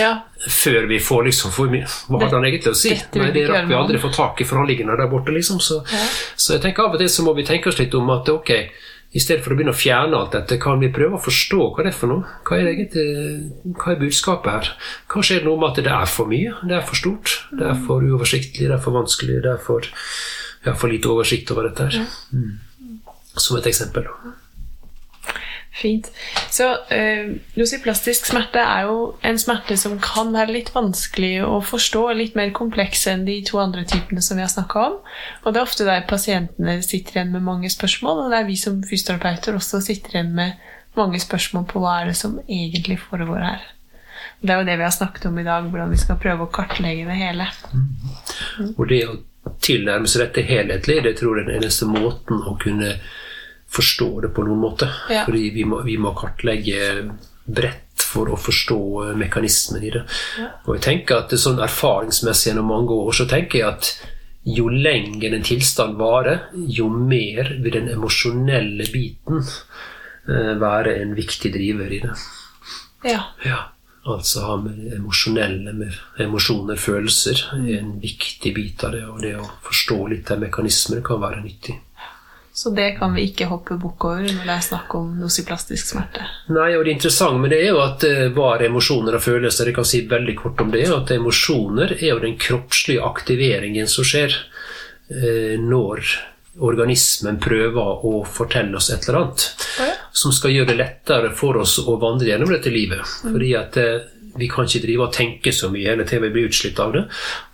[0.00, 0.14] ja.
[0.38, 2.92] Før vi får liksom for mye Hva hadde han egentlig å si?
[3.18, 5.58] Nei, det rakk vi aldri få tak i, for han ligger der borte, liksom.
[5.60, 5.80] Så,
[6.38, 8.52] så jeg tenker av og til så må vi tenke oss litt om at ok,
[9.16, 11.84] i stedet for å begynne å fjerne alt dette, kan vi prøve å forstå hva
[11.84, 12.32] det er for noe?
[12.44, 13.06] Hva er, egentlig,
[13.78, 14.72] hva er budskapet her?
[15.08, 16.52] Kanskje er det noe med at det er for mye?
[16.60, 17.38] Det er for stort?
[17.56, 18.66] Det er for uoversiktlig?
[18.68, 19.38] Det er for vanskelig?
[19.46, 19.88] Det er for,
[20.66, 22.12] ja, for lite oversikt over dette her?
[22.36, 23.00] Mm.
[23.38, 24.04] Som et eksempel.
[24.04, 24.36] da.
[25.78, 26.08] Fint.
[26.50, 32.02] Så uh, plastisk smerte er jo en smerte som kan være litt vanskelig å forstå,
[32.18, 34.98] litt mer kompleks enn de to andre typene som vi har snakka om.
[35.44, 38.58] Og det er ofte der pasientene sitter igjen med mange spørsmål, og det er vi
[38.58, 40.68] som fysioterapeuter også sitter igjen med
[40.98, 43.66] mange spørsmål på hva er det som egentlig foregår her.
[44.42, 46.52] Det er jo det vi har snakket om i dag, hvordan vi skal prøve å
[46.54, 47.46] kartlegge det hele.
[48.74, 49.16] Og det å
[49.64, 52.96] tilnærme seg dette helhetlig, det tror jeg er den eneste måten å kunne
[53.68, 54.88] forstå det på noen måte.
[55.12, 55.24] Ja.
[55.28, 57.08] Fordi vi må, vi må kartlegge
[57.48, 58.80] bredt for å forstå
[59.20, 60.04] mekanismen i det.
[60.66, 63.90] Og jeg tenker at det sånn erfaringsmessig gjennom mange år så tenker jeg at
[64.48, 71.52] jo lenger en tilstand varer, jo mer vil den emosjonelle biten eh, være en viktig
[71.52, 72.14] driver i det.
[73.04, 73.18] Ja.
[73.44, 73.58] Ja,
[74.08, 79.04] altså ha med emosjonelle med emosjoner, følelser, er en viktig bit av det.
[79.10, 81.76] Og det å forstå litt av mekanismer kan være nyttig.
[82.58, 86.24] Så det kan vi ikke hoppe bukk over når det er snakk om nosiplastisk smerte.
[86.50, 89.70] Nei, og Det interessante med det er jo at eh, hva er emosjoner og følelser?
[89.70, 90.82] Jeg kan si veldig kort om det.
[90.90, 96.02] At emosjoner er jo den kroppslige aktiveringen som skjer eh, når
[96.58, 99.46] organismen prøver å fortelle oss et eller annet.
[99.78, 99.92] Ja.
[100.10, 103.06] Som skal gjøre det lettere for oss å vandre gjennom dette livet.
[103.22, 104.00] Fordi at eh,
[104.38, 107.04] vi kan ikke drive og tenke så mye hele tiden vi blir utslitt av det.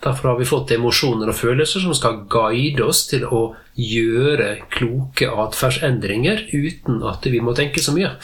[0.05, 3.43] Derfor har vi fått emosjoner og følelser som skal guide oss til å
[3.75, 8.15] gjøre kloke atferdsendringer uten at vi må tenke så mye.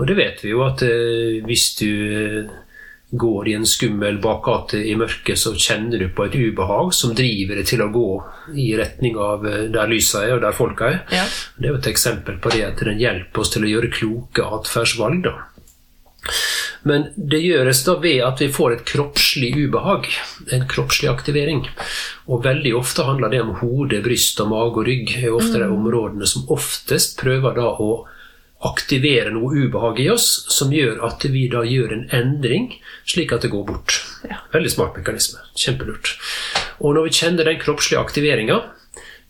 [0.00, 2.52] Og det vet vi jo at eh, hvis du eh,
[3.12, 7.60] går i en skummel bakgate i mørket, så kjenner du på et ubehag som driver
[7.60, 8.08] deg til å gå
[8.56, 11.00] i retning av eh, der lysa er, og der folka er.
[11.12, 11.26] Ja.
[11.58, 14.48] Det er jo et eksempel på det at den hjelper oss til å gjøre kloke
[14.58, 15.22] atferdsvalg.
[15.28, 15.36] da.
[16.82, 20.08] Men det gjøres da ved at vi får et kroppslig ubehag,
[20.54, 21.64] en kroppslig aktivering.
[22.26, 25.14] Og veldig ofte handler det om hode, bryst og mage og rygg.
[25.22, 27.92] er ofte de områdene som oftest prøver da å
[28.62, 32.68] aktivere noe ubehag i oss, som gjør at vi da gjør en endring,
[33.06, 33.98] slik at det går bort.
[34.28, 34.38] Ja.
[34.54, 35.42] Veldig smart mekanisme.
[35.58, 36.14] Kjempelurt.
[36.78, 38.60] Og når vi kjenner den kroppslige aktiveringa,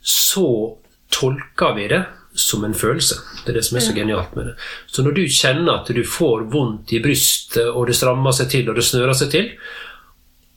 [0.02, 0.76] så
[1.12, 2.02] tolker vi det
[2.34, 3.18] som en følelse.
[3.44, 4.54] Det er det som er så genialt med det.
[4.86, 8.68] Så når du kjenner at du får vondt i brystet, og det strammer seg til,
[8.70, 9.50] og det snører seg til,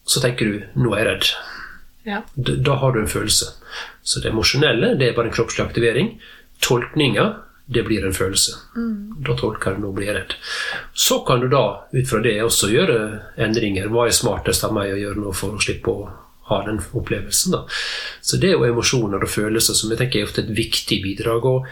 [0.06, 1.32] så tenker du 'nå er jeg redd'.
[2.06, 2.22] Ja.
[2.36, 3.46] Da, Da har du en følelse.
[4.04, 6.20] Så det emosjonelle det er bare en kroppslig aktivering.
[6.62, 8.54] Tolkninga det blir en følelse.
[9.26, 10.36] Da tolker du 'nå blir jeg redd'.
[10.94, 13.90] Så kan du da ut fra det også gjøre endringer.
[13.90, 17.52] Hva er smartest av meg å gjøre nå for å slippe å ha den opplevelsen?
[17.52, 17.66] da.
[18.22, 21.46] Så det er jo emosjoner og følelser som jeg tenker er ofte et viktig bidrag.
[21.46, 21.66] og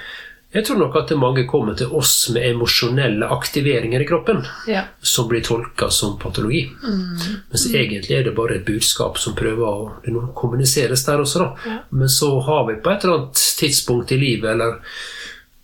[0.53, 4.83] jeg tror nok at mange kommer til oss med emosjonelle aktiveringer i kroppen Ja.
[5.01, 6.69] som blir tolka som patologi.
[6.83, 11.39] Mens egentlig er det bare et budskap som prøver å det er kommuniseres der også.
[11.39, 11.55] da.
[11.65, 11.79] Ja.
[11.89, 14.77] Men så har vi på et eller annet tidspunkt i livet, eller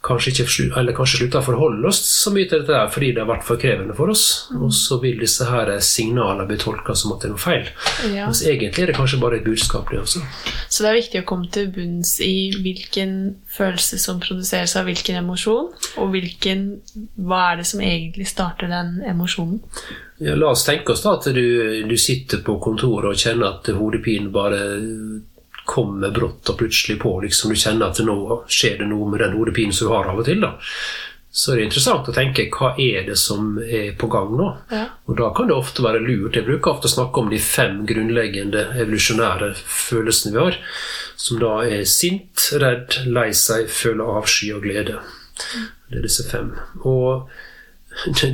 [0.01, 3.27] kanskje, ikke, eller kanskje slutter å forholde oss så mye til dette fordi det har
[3.27, 4.25] vært for krevende for oss.
[4.55, 7.69] Og så vil disse her signalene bli tolka som at det er noe feil.
[8.13, 8.29] Ja.
[8.29, 10.23] Mens egentlig er det kanskje bare et budskap, det også.
[10.69, 13.15] Så det er viktig å komme til bunns i hvilken
[13.51, 16.67] følelse som produseres av hvilken emosjon, og hvilken,
[17.19, 19.59] hva er det som egentlig starter den emosjonen.
[20.19, 21.43] Ja, la oss tenke oss da at du,
[21.87, 24.63] du sitter på kontoret og kjenner at hodepinen bare
[25.69, 27.19] kommer brått og plutselig på.
[27.21, 30.21] liksom Du kjenner at nå skjer det noe med den hodepinen som du har av
[30.23, 30.41] og til.
[30.41, 30.55] da.
[31.31, 34.47] Så det er interessant å tenke hva er det som er på gang nå.
[34.73, 34.85] Ja.
[35.05, 36.39] Og da kan det ofte være lurt.
[36.39, 40.57] Jeg bruker ofte å snakke om de fem grunnleggende evolusjonære følelsene vi har.
[41.21, 44.97] Som da er sint, redd, lei seg, føle avsky og glede.
[45.89, 46.55] Det er disse fem.
[46.81, 47.29] Og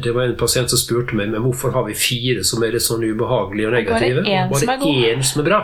[0.04, 2.86] det var en pasient som spurte meg men hvorfor har vi fire som er litt
[2.86, 4.26] sånn ubehagelige og negative.
[4.26, 5.62] én som er én som er bra.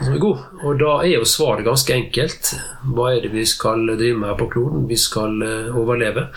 [0.00, 0.44] Som er god.
[0.62, 2.52] Og da er jo svaret ganske enkelt.
[2.96, 4.88] Hva er det vi skal drive med her på kloden?
[4.88, 5.96] Vi skal overleve.
[5.96, 6.28] overleve.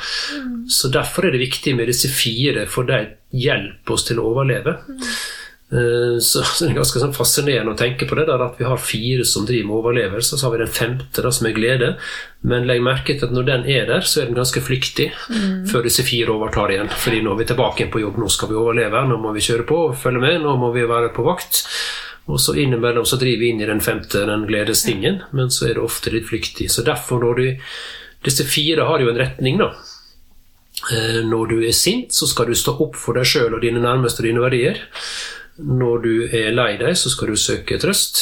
[0.67, 4.77] Så derfor er det viktig med disse fire, for de hjelper oss til å overleve.
[4.89, 5.38] Eh,
[5.69, 8.81] Så så det er ganske sånn fascinerende å tenke på det der at vi har
[8.81, 11.89] fire som driver med overlevelse, og så har vi den femte da, som er glede.
[12.41, 15.11] Men legg merke til at når den er der, så er den ganske flyktig
[15.69, 16.89] før disse fire overtar igjen.
[16.89, 19.45] Fordi nå er vi tilbake igjen på jobb, nå skal vi overleve, nå må vi
[19.45, 21.61] kjøre på følge med, nå må vi være på vakt.
[22.29, 25.77] Og så innimellom så driver vi inn i den femte, den gledesstingen, men så er
[25.77, 26.69] det ofte litt flyktig.
[26.73, 27.47] Så derfor, når du
[28.19, 29.69] Disse fire har jo en retning, da.
[30.91, 33.79] Eh, Når du er sint, så skal du stå opp for deg sjøl og dine
[33.79, 34.81] nærmeste og dine verdier.
[35.59, 38.21] Når du er lei deg, så skal du søke trøst.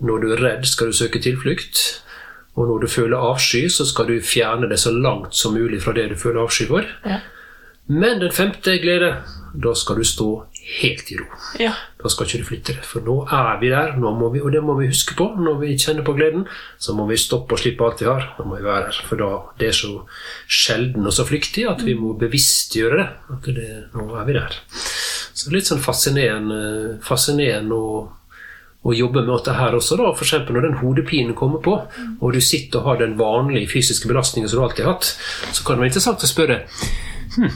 [0.00, 2.02] Når du er redd, skal du søke tilflukt.
[2.56, 5.92] Og når du føler avsky, så skal du fjerne det så langt som mulig fra
[5.96, 6.88] det du føler avsky for.
[7.04, 7.20] Ja.
[7.86, 9.10] Men den femte er glede.
[9.56, 10.30] Da skal du stå
[10.80, 11.26] helt i ro.
[11.62, 11.72] Ja.
[12.02, 14.74] Da skal ikke du flytte det, for nå er vi der, vi, og det må
[14.80, 16.46] vi huske på når vi kjenner på gleden.
[16.82, 18.26] Så må vi stoppe og slippe alt vi har.
[18.38, 19.30] Da må vi være her, for da
[19.60, 19.92] det er så
[20.48, 23.08] sjelden og så flyktig at vi må bevisstgjøre det.
[23.36, 24.60] At det, nå er vi der.
[25.36, 27.98] Så litt sånn fascinerende, fascinerende å,
[28.86, 29.98] å jobbe med dette her også.
[30.00, 31.76] da, eksempel Når den hodepinen kommer på,
[32.20, 35.12] og du sitter og har den vanlige fysiske belastningen som du alltid har hatt,
[35.52, 36.62] så kan det være interessant å spørre
[37.36, 37.52] hm,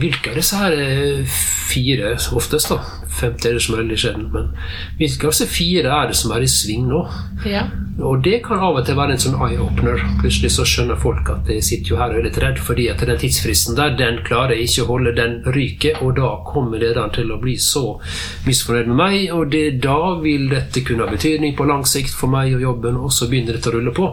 [0.00, 1.24] hvilke av disse her er
[1.66, 2.80] fire, oftest da,
[3.16, 4.52] femte er det som er veldig sjelden, men
[5.00, 7.02] hvilke av disse fire er det som er i sving nå?
[7.48, 7.66] Ja.
[8.04, 10.02] Og det kan av og til være en sånn eye-opener.
[10.20, 13.00] Plutselig så skjønner folk at de sitter jo her og er litt redd fordi at
[13.08, 17.14] den tidsfristen der, den klarer jeg ikke å holde, den ryker, og da kommer lederen
[17.16, 17.96] til å bli så
[18.44, 22.32] misfornøyd med meg, og det, da vil dette kunne ha betydning på lang sikt for
[22.32, 24.12] meg og jobben, og så begynner dette å rulle på.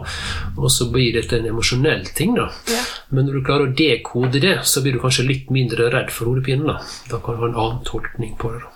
[0.56, 2.48] Og så blir dette en emosjonell ting, da.
[2.72, 2.80] Ja.
[3.14, 6.30] Men når du klarer å dekode det, så blir du kanskje litt mindre redd for
[6.32, 6.66] hodepinen.
[6.66, 6.80] Da
[7.12, 8.60] Da kan du ha en annen tolkning på det.
[8.66, 8.72] da.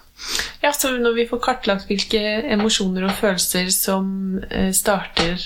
[0.63, 2.19] Ja, så når vi får kartlagt hvilke
[2.55, 4.09] emosjoner og følelser som
[4.51, 5.39] eh, starter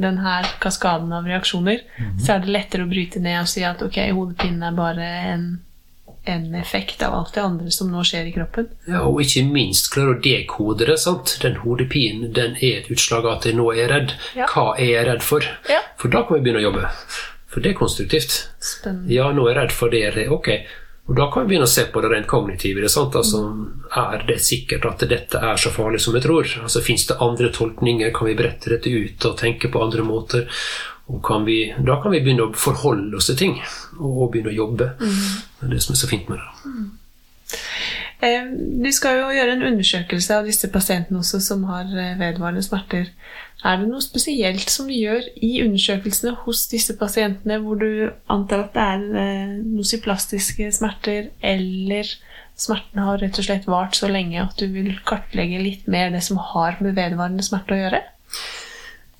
[0.00, 1.82] denne kaskaden av reaksjoner,
[2.18, 5.44] så er det lettere å bryte ned og si at ok, hodepinen er bare en,
[6.26, 8.72] en effekt av alt det andre som nå skjer i kroppen.
[8.90, 10.96] Ja, og ikke minst klare å dekode det.
[11.04, 11.36] sant?
[11.44, 14.16] Den hodepinen den er et utslag av at jeg nå er redd.
[14.34, 14.48] Ja.
[14.50, 15.46] Hva er jeg redd for?
[15.70, 15.84] Ja.
[16.00, 16.90] For da kan vi begynne å jobbe.
[17.54, 18.32] For det er konstruktivt.
[18.60, 19.12] Spennende.
[19.14, 20.14] Ja, nå er jeg redd for det.
[20.16, 20.48] det- Ok.
[21.06, 22.80] Og da kan vi begynne å se på det rent kognitive.
[22.80, 23.18] Det er?
[23.20, 23.40] Altså,
[23.94, 26.48] er det sikkert at dette er så farlig som jeg tror?
[26.62, 28.10] Altså, Fins det andre tolkninger?
[28.14, 30.48] Kan vi brette dette ut og tenke på andre måter?
[31.22, 33.60] Kan vi, da kan vi begynne å forholde oss til ting
[34.00, 34.94] og, begynne å jobbe.
[34.98, 36.72] Det er det som er så fint med det.
[38.24, 38.44] Eh,
[38.82, 43.10] Du skal jo gjøre en undersøkelse av disse pasientene også som har eh, vedvarende smerter.
[43.64, 48.66] Er det noe spesielt som du gjør i undersøkelsene hos disse pasientene, hvor du antar
[48.66, 52.10] at det er eh, nosiplastiske smerter, eller
[52.60, 56.20] smertene har rett og slett vart så lenge at du vil kartlegge litt mer det
[56.26, 58.02] som har med vedvarende smerte å gjøre?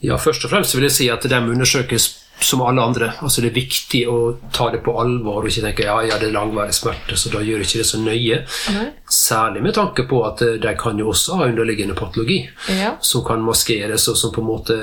[0.05, 2.11] Ja, først og fremst vil jeg si at de undersøkes
[2.41, 3.13] som alle andre.
[3.23, 4.17] Altså Det er viktig å
[4.53, 7.41] ta det på alvor og ikke tenke ja, ja, det er langvarig smerte, så da
[7.41, 8.39] gjør jeg ikke det så nøye.
[8.75, 8.87] Nei.
[9.09, 12.97] Særlig med tanke på at eh, de kan jo også ha underliggende patologi Ja.
[13.01, 14.79] som kan maskeres, og som på en måte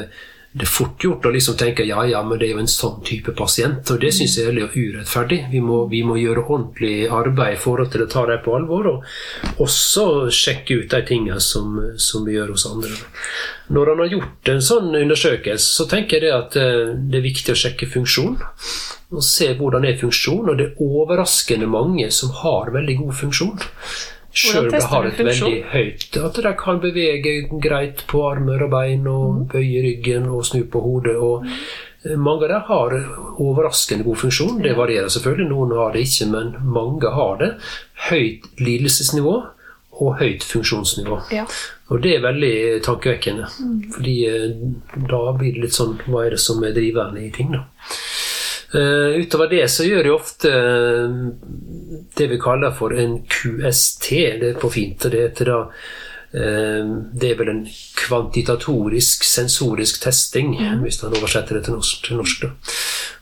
[0.52, 2.98] det er fort gjort å liksom tenke ja, ja, men det er jo en sånn
[3.08, 5.46] type pasient, og det syns jeg er urettferdig.
[5.48, 8.90] Vi må, vi må gjøre ordentlig arbeid i forhold til å ta dem på alvor,
[8.92, 12.92] og også sjekke ut de tingene som, som vi gjør hos andre.
[13.72, 17.30] Når han har gjort en sånn undersøkelse, så tenker jeg det at eh, det er
[17.30, 18.36] viktig å sjekke funksjon.
[19.12, 23.56] Og se hvordan er funksjon, og det er overraskende mange som har veldig god funksjon.
[24.32, 29.48] De har et veldig høyt At de kan bevege greit på armer og bein, og
[29.52, 31.18] bøye ryggen og snu på hodet.
[31.18, 31.46] og
[32.06, 32.96] eh, mange av dem har
[33.44, 34.62] overraskende god funksjon.
[34.64, 37.52] Det varierer selvfølgelig, noen har det ikke, men mange har det.
[38.10, 39.36] Høyt lidelsesnivå
[40.02, 41.20] og høyt funksjonsnivå.
[41.36, 41.46] Ja.
[41.92, 42.56] Og det er veldig
[42.88, 43.50] tankevekkende.
[43.98, 44.50] Fordi eh,
[45.12, 47.66] da blir det litt sånn Hva er det som er driveren i ting, da?
[48.74, 51.18] Eh, utover det så gjør jeg ofte eh,
[52.16, 54.08] det vi kaller for en QST.
[54.40, 55.06] Det er på fint.
[55.06, 57.62] og Det heter da eh, Det er vel en
[58.00, 62.04] kvantitatorisk sensorisk testing, hvis man oversetter det til norsk.
[62.08, 62.48] Til norsk.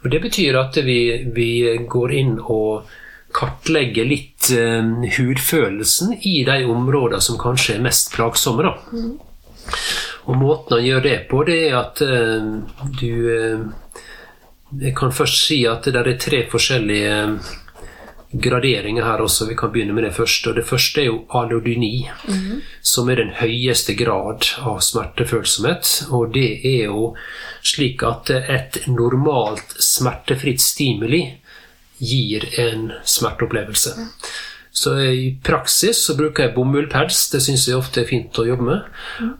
[0.03, 0.99] Og Det betyr at vi,
[1.33, 1.51] vi
[1.89, 2.89] går inn og
[3.33, 4.85] kartlegger litt eh,
[5.17, 8.65] hudfølelsen i de områdene som kanskje er mest plagsomme.
[8.65, 8.77] da.
[10.29, 12.49] Og måten han gjør det på, det er at eh,
[13.01, 13.69] du eh,
[14.77, 17.53] Jeg kan først si at det er tre forskjellige eh,
[18.29, 19.47] graderinger her også.
[19.49, 20.51] Vi kan begynne med det første.
[20.51, 22.09] Og det første er jo allodyni,
[22.81, 25.93] som er den høyeste grad av smertefølsomhet.
[26.13, 27.15] Og det er jo
[27.65, 31.23] slik at et normalt smertefritt stimuli
[31.99, 33.97] gir en smerteopplevelse.
[34.71, 37.23] Så i praksis så bruker jeg bomullpads.
[37.33, 38.85] Det syns jeg ofte er fint å jobbe med.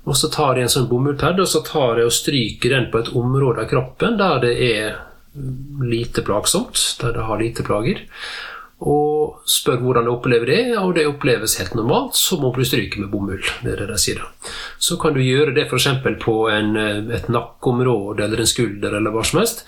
[0.10, 3.04] Og så tar jeg en sånn bomullpad og så tar jeg og stryker den på
[3.04, 4.98] et område av kroppen der det er
[5.84, 8.06] lite plagsomt, der det har lite plager.
[8.80, 13.02] Og spør hvordan du opplever det, og det oppleves helt normalt, så må du stryke
[13.02, 13.44] med bomull.
[13.64, 14.22] Det er det de sier.
[14.80, 15.90] Så kan du gjøre det f.eks.
[16.24, 19.66] på en, eh, et nakkeområde eller en skulder eller hva som helst,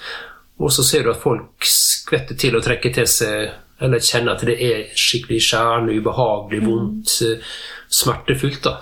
[0.61, 3.51] og så ser du at folk skvetter til og trekker til seg
[3.81, 7.53] eller kjenner at det er skikkelig skjærende, ubehagelig, vondt, eh,
[7.89, 8.63] smertefullt.
[8.63, 8.77] da.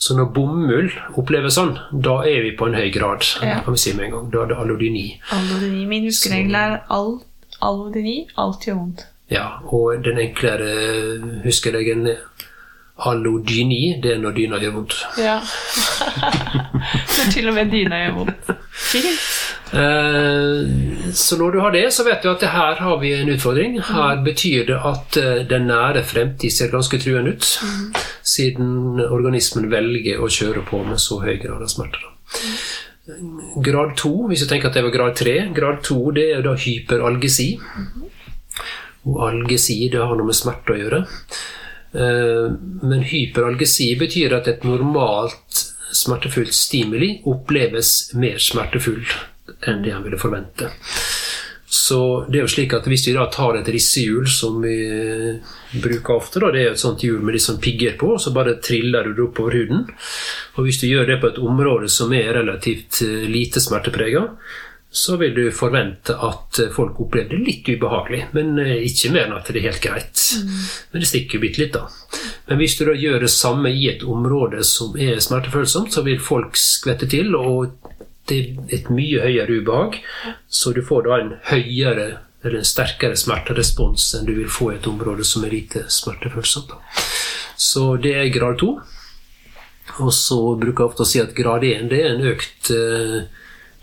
[0.00, 0.86] Så når bomull
[1.20, 3.26] oppleves sånn, da er vi på en høy grad.
[3.44, 3.58] Ja.
[3.66, 4.30] kan vi si med en gang.
[4.32, 5.04] Da er det allodyni.
[5.36, 5.82] Allodyni.
[5.90, 7.18] Min huskeregel er all,
[7.60, 9.04] allodyni alltid gjør vondt.
[9.30, 10.70] Ja, og den enklere
[11.44, 12.24] huskeregelen er
[13.00, 14.96] allodyni, det er når dyna gjør vondt.
[15.20, 15.36] Ja.
[17.20, 18.50] Når til og med dyna gjør vondt.
[18.90, 19.20] Fint.
[19.76, 23.76] Eh, Så når du har det, så vet du at her har vi en utfordring.
[23.86, 27.46] Her betyr det at eh, den nære fremtid ser ganske truende ut,
[28.26, 32.10] siden organismen velger å kjøre på med så høy grad av smerte.
[33.64, 36.54] Grad 2, hvis du tenker at det var grad 3, grad 2 det er da
[36.54, 37.48] hyperalgesi.
[39.08, 41.00] Og algesi det har noe med smerte å gjøre.
[41.96, 42.46] Eh,
[42.86, 49.02] Men hyperalgesi betyr at et normalt smertefullt stimuli oppleves mer smertefull
[49.66, 50.70] enn det han ville forvente.
[51.70, 54.74] Så det er jo slik at Hvis vi da tar et rissehjul, som vi
[55.70, 58.56] bruker ofte, da, det er et sånt hjul med litt sånn pigger på, så bare
[58.58, 59.84] triller du det oppover huden.
[60.58, 64.24] Og Hvis du gjør det på et område som er relativt eh, lite smerteprega,
[64.90, 69.28] så vil du forvente at eh, folk opplever det litt ubehagelig, men eh, ikke mer
[69.28, 70.24] enn at det er helt greit.
[70.90, 71.86] Men det stikker jo bitte litt, da.
[72.50, 76.18] Men hvis du da gjør det samme i et område som er smertefølsomt, så vil
[76.18, 77.78] folk skvette til, og
[78.30, 80.00] det er et mye høyere ubehag,
[80.48, 82.08] så du får da en høyere
[82.40, 86.72] eller en sterkere smerterespons enn du vil få i et område som er lite smertefølsomt.
[87.60, 88.78] Så det er grad to.
[90.00, 93.18] Og så bruker jeg ofte å si at grad 1 er en økt eh,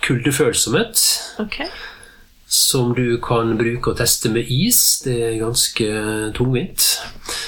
[0.08, 1.04] kuldefølsomhet
[1.44, 1.60] Ok.
[2.50, 5.02] Som du kan bruke og teste med is.
[5.04, 5.88] Det er ganske
[6.38, 6.86] tungvint.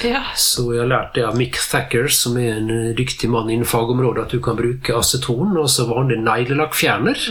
[0.04, 0.20] Ja.
[0.36, 4.26] Så jeg har lært det av Mick Thacker, som er en dyktig mann innen fagområdet,
[4.26, 7.24] at du kan bruke aceton, altså vanlig neglelakkfjerner.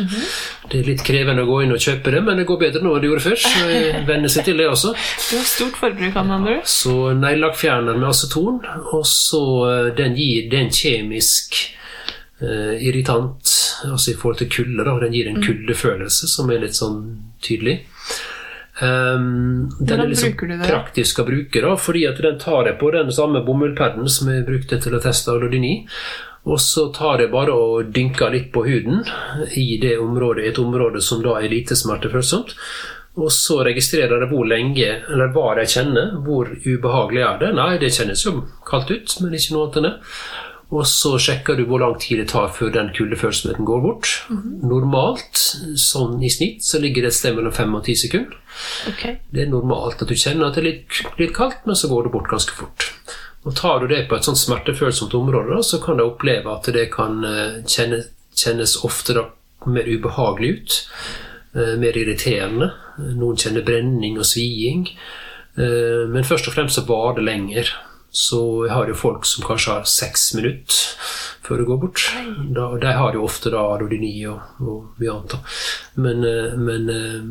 [0.66, 2.96] Det er litt krevende å gå inn og kjøpe det, men det går bedre nå
[2.96, 3.40] enn det gjorde før.
[3.46, 4.98] Så jeg venner seg til det også.
[4.98, 8.62] Du har stort forbruk av den ja, Så neglelakkfjerner med aceton,
[8.96, 11.62] og så eh, den gir det en kjemisk
[12.42, 14.98] eh, irritant, altså i forhold til kulde, da.
[15.06, 17.04] Den gir en kuldefølelse som er litt sånn
[17.44, 17.80] tydelig.
[18.80, 20.64] Um, den er liksom du det?
[20.64, 24.46] praktisk å bruke, da, fordi at den tar jeg på den samme bomullpaden som jeg
[24.48, 25.82] brukte til å teste allodyni.
[26.48, 29.04] Og så tar jeg bare og dynker litt på huden
[29.60, 32.56] i det området, et område som da er lite smertefølsomt.
[33.20, 36.14] Og så registrerer jeg hvor lenge, eller hva jeg kjenner.
[36.24, 37.50] Hvor ubehagelig er det?
[37.58, 38.38] Nei, det kjennes jo
[38.70, 39.96] kaldt ut, men ikke noe annet enn det.
[40.70, 44.10] Og så sjekker du hvor lang tid det tar før den kuldefølsomheten går bort.
[44.62, 45.40] Normalt,
[45.82, 48.36] sånn i snitt, så ligger det et sted mellom fem og ti sekunder.
[48.92, 49.16] Okay.
[49.34, 52.06] Det er normalt at du kjenner at det er litt, litt kaldt, men så går
[52.06, 52.86] det bort ganske fort.
[53.48, 56.70] Og Tar du det på et sånt smertefølsomt område, da, så kan du oppleve at
[56.76, 58.04] det kan eh, kjenne,
[58.38, 59.26] kjennes ofte da
[59.66, 60.78] mer ubehagelig ut.
[61.56, 62.70] eh, Mer irriterende.
[63.18, 64.86] Noen kjenner brenning og sviing.
[65.58, 67.74] Eh, Men først og fremst så varer det lenger.
[68.12, 70.80] Så jeg har jo folk som kanskje har seks minutter
[71.46, 72.06] før det går bort.
[72.56, 75.34] Da, de har jo ofte da adodyni og, og mye annet.
[75.34, 75.40] da.
[76.02, 77.30] Men, eh, men eh,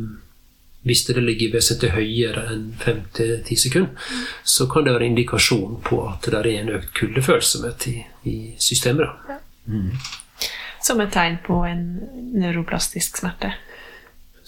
[0.89, 4.09] hvis det ligger vesentlig høyere enn 5-10 sekunder,
[4.43, 7.97] så kan det være indikasjon på at det er en økt kuldefølsomhet i,
[8.31, 9.11] i systemet.
[9.29, 9.41] Da.
[10.83, 11.83] Som et tegn på en
[12.39, 13.53] neuroplastisk smerte.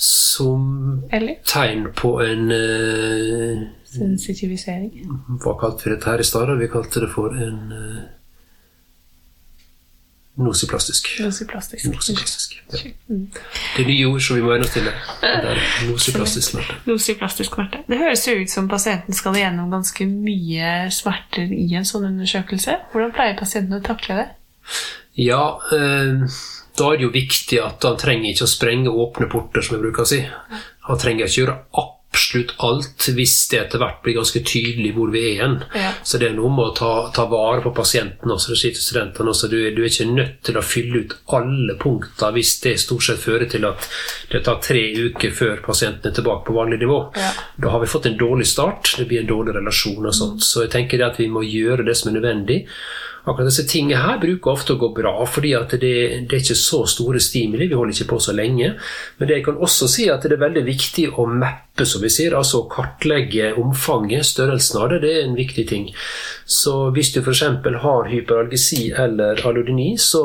[0.01, 4.95] Som Eller tegn på en eh, sensitivisering.
[5.43, 6.53] Hva kalte vi dette her i stad?
[6.59, 8.01] Vi kalte det for en uh,
[10.41, 11.09] nosiplastisk.
[11.21, 11.85] Nosiplastisk.
[11.91, 12.57] Nosiplastisk.
[12.73, 12.79] Ja.
[13.09, 13.27] Mm.
[13.77, 14.95] Det er nye ord, så vi må venne oss til det.
[15.23, 15.57] det
[15.91, 16.79] nosiplastisk smerte.
[16.91, 17.83] Nosiplastisk smerte.
[17.89, 22.79] Det høres jo ut som pasienten skal igjennom ganske mye smerter i en sånn undersøkelse.
[22.95, 24.29] Hvordan pleier pasienten å takle det?
[25.19, 26.41] Ja, eh,
[26.79, 29.85] da er det jo viktig at han trenger ikke å sprenge åpne porter, som jeg
[29.85, 30.21] bruker å si.
[30.87, 31.59] Han trenger ikke gjøre
[32.31, 35.57] absolutt alt hvis det etter hvert blir ganske tydelig hvor vi er igjen.
[35.75, 35.91] Ja.
[36.05, 39.33] Så det er noe med å ta, ta vare på pasienten også, det sier studentene
[39.33, 39.51] også.
[39.51, 43.23] Du, du er ikke nødt til å fylle ut alle punkter hvis det stort sett
[43.23, 43.89] fører til at
[44.31, 47.03] det tar tre uker før pasienten er tilbake på vanlig nivå.
[47.19, 47.33] Ja.
[47.59, 50.47] Da har vi fått en dårlig start, det blir en dårlig relasjon og sånt.
[50.47, 52.63] Så jeg tenker det at vi må gjøre det som er nødvendig.
[53.31, 55.81] Akkurat disse tingene her bruker ofte å gå bra, fordi det,
[56.27, 57.69] det er ikke så store stimuli.
[57.71, 58.73] Vi holder ikke på så lenge.
[59.19, 62.11] Men det jeg kan også si at det er veldig viktig å mappe, som vi
[62.13, 62.35] sier.
[62.37, 65.03] Altså å kartlegge omfanget, størrelsen av det.
[65.05, 65.91] Det er en viktig ting.
[66.45, 67.45] Så hvis du f.eks.
[67.85, 70.25] har hyperalgesi eller allodyni, så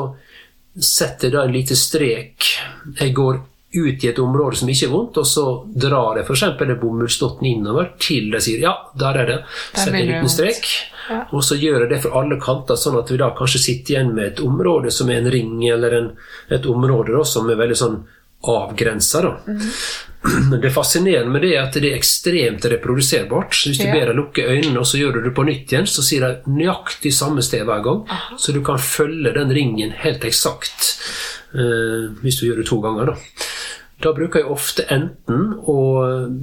[0.76, 2.50] setter jeg da en liten strek.
[2.98, 3.38] Jeg går
[3.76, 5.46] ut i et område som ikke er vondt, og så
[5.86, 6.44] drar jeg f.eks.
[6.80, 9.38] bomullsdotten innover til de sier ja, der er det.
[9.72, 10.68] Setter en liten strek.
[11.06, 11.20] Ja.
[11.30, 14.12] Og så gjør jeg det fra alle kanter, sånn at vi da kanskje sitter igjen
[14.16, 16.12] med et område som er en ring, eller en,
[16.50, 18.00] et område da, som er veldig sånn
[18.48, 19.22] avgrensa.
[19.46, 19.70] Mhm.
[20.60, 23.54] Det fascinerende med det er at det er ekstremt reproduserbart.
[23.54, 23.92] Så Hvis du Ja.
[23.94, 26.50] ber deg lukke øynene, og så gjør du det på nytt igjen, så sier de
[26.50, 28.00] nøyaktig samme sted hver gang.
[28.38, 30.96] Så du kan følge den ringen helt eksakt
[31.56, 33.06] Uh, hvis du gjør det to ganger.
[33.06, 33.14] Da.
[34.02, 35.76] da bruker jeg ofte enten å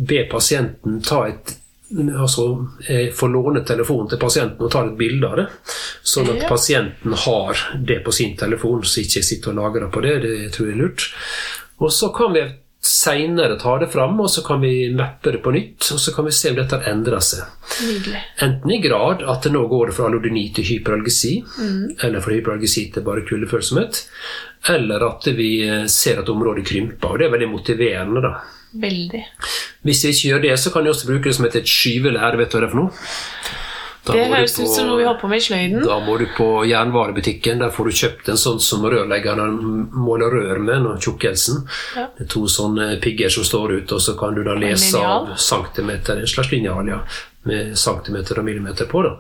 [0.08, 1.60] be pasienten ta et
[1.94, 2.46] Altså,
[2.90, 5.46] jeg får låne telefonen til pasienten og ta et bilde av det.
[6.02, 10.02] Sånn at pasienten har det på sin telefon, så ikke jeg sitter og lagrer på
[10.02, 10.16] det.
[10.24, 11.06] Det tror jeg er lurt.
[11.82, 12.44] Og så kan vi
[12.84, 15.88] seinere ta det fram, og så kan vi mappe det på nytt.
[15.96, 17.46] Og så kan vi se om dette har endra seg.
[17.88, 18.24] Nydelig.
[18.44, 21.34] Enten i grad at det nå går det fra allodyni til hyperalgesi,
[22.04, 24.04] eller fra hyperalgesi til bare kuldefølsomhet,
[24.76, 27.16] eller at vi eh, ser at området krymper.
[27.16, 28.36] Og det er veldig motiverende, da.
[28.84, 29.22] Veldig.
[29.86, 32.40] Hvis vi ikke gjør det, så kan vi også bruke det som et skyvelær.
[32.40, 33.62] Vet du hva det er for noe?
[34.04, 35.84] Da Det høres ut som noe vi holder på med i sløyden.
[35.88, 37.60] da må du på jernvarebutikken.
[37.64, 39.46] Der får du kjøpt en sånn som rørleggerne
[39.96, 41.62] måler rør med, nå, tjukkelsen.
[41.96, 42.10] Ja.
[42.34, 46.28] To sånne pigger som står ute, og så kan du da lese av centimeter, en
[46.28, 47.00] slags linjal, ja,
[47.48, 49.04] med centimeter og millimeter på.
[49.08, 49.16] da.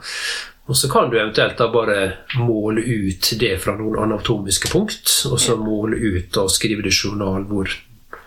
[0.67, 1.97] Og så kan du eventuelt da bare
[2.39, 6.99] måle ut det fra noen anatomiske punkt, og så måle ut og skrive det i
[7.03, 7.71] journal hvor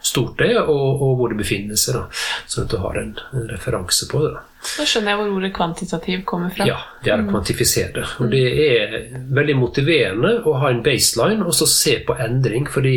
[0.07, 1.99] stort det er, og, og hvor det befinner seg.
[1.99, 2.05] da,
[2.47, 4.35] Sånn at du har en, en referanse på det.
[4.37, 4.45] da.
[4.67, 6.67] Nå skjønner jeg hvor ordet kvantitativ kommer fra.
[6.67, 8.05] Ja, det er å kvantifisere det.
[8.23, 8.97] Og det er
[9.37, 12.67] veldig motiverende å ha en baseline og så se på endring.
[12.67, 12.97] fordi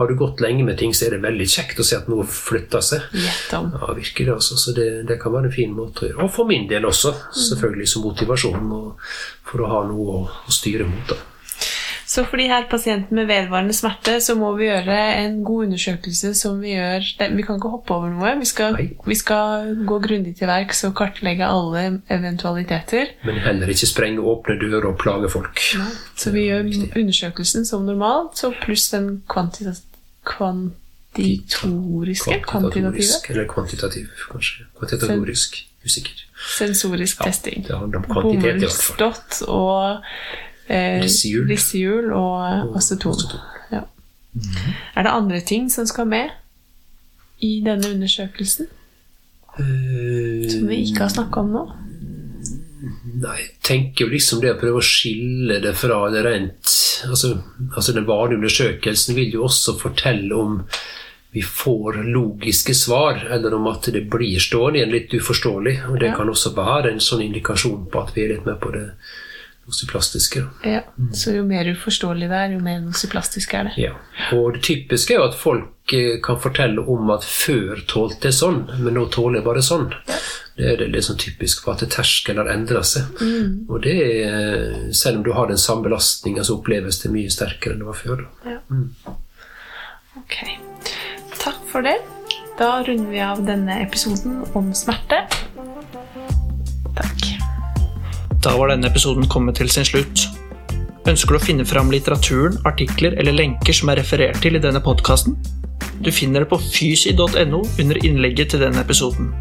[0.00, 2.24] har du gått lenge med ting, så er det veldig kjekt å se at noe
[2.24, 3.02] flytter seg.
[3.12, 4.56] Ja, virker det virkelig altså.
[4.56, 6.24] Så det, det kan være en fin måte å gjøre.
[6.24, 9.10] Og for min del også, selvfølgelig som motivasjon og
[9.50, 11.04] for å ha noe å, å styre mot.
[11.12, 11.18] da.
[12.10, 16.32] Så for de her pasientene med vedvarende smerte, så må vi gjøre en god undersøkelse
[16.34, 17.04] som vi gjør
[17.36, 18.32] Vi kan ikke hoppe over noe.
[18.40, 18.74] Vi skal,
[19.06, 23.14] vi skal gå grundig til verks og kartlegge alle eventualiteter.
[23.24, 25.62] Men heller ikke sprenge åpne dører og plage folk.
[26.18, 26.66] Så vi gjør
[26.98, 29.76] undersøkelsen som normalt, så pluss den kvantita
[30.26, 34.64] kvantitoriske, kvantitative, eller kvantitativ, kanskje.
[34.78, 35.66] Kvantitatorisk.
[35.84, 36.12] Usikker.
[36.58, 37.68] sensorisk testing.
[37.68, 38.96] Det handler om kvantitet i hvert fall.
[38.98, 40.00] Bomullsdott og
[40.70, 41.48] eh, Rissehjul.
[41.50, 43.24] rissehjul og aceton.
[43.74, 43.82] Ja.
[44.96, 46.30] Er det andre ting som skal med
[47.42, 48.68] i denne undersøkelsen?
[49.58, 51.64] Eh, Som vi ikke har snakka om nå?
[53.20, 56.70] Nei, jeg tenker jo liksom det å prøve å skille det fra det rent
[57.10, 57.34] Altså,
[57.76, 60.58] altså den vanlige undersøkelsen vil jo også fortelle om
[61.32, 65.76] vi får logiske svar, eller om at det blir stående igjen litt uforståelig.
[65.88, 66.16] Og det Ja.
[66.16, 68.90] kan også være en sånn indikasjon på at vi er litt med på det
[69.70, 70.44] nosiplastiske.
[70.66, 70.82] Ja.
[71.16, 73.76] Så jo mer uforståelig det er, jo mer nosiplastisk er det.
[73.80, 73.94] Ja.
[74.36, 78.38] Og det typiske er jo at folk eh, kan fortelle om at før tålte jeg
[78.40, 79.88] sånn, men nå tåler jeg bare sånn.
[80.60, 83.22] Det er det liksom typisk for at terskelen har endra seg.
[83.70, 87.76] Og det er, selv om du har den samme belastninga, så oppleves det mye sterkere
[87.76, 88.26] enn det var før.
[88.44, 88.58] Da.
[90.20, 90.42] Ok.
[91.40, 91.96] Takk for det.
[92.60, 95.22] Da runder vi av denne episoden om smerte.
[98.40, 100.22] Da var denne episoden kommet til sin slutt.
[101.08, 104.80] Ønsker du å finne fram litteraturen, artikler eller lenker som er referert til i denne
[104.84, 105.36] podkasten?
[106.00, 109.34] Du finner det på fysi.no under innlegget til denne episoden.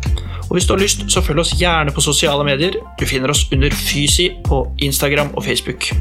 [0.50, 2.76] Og hvis du har lyst, så følg oss gjerne på sosiale medier.
[3.00, 5.94] Du finner oss under Fysi på Instagram og Facebook.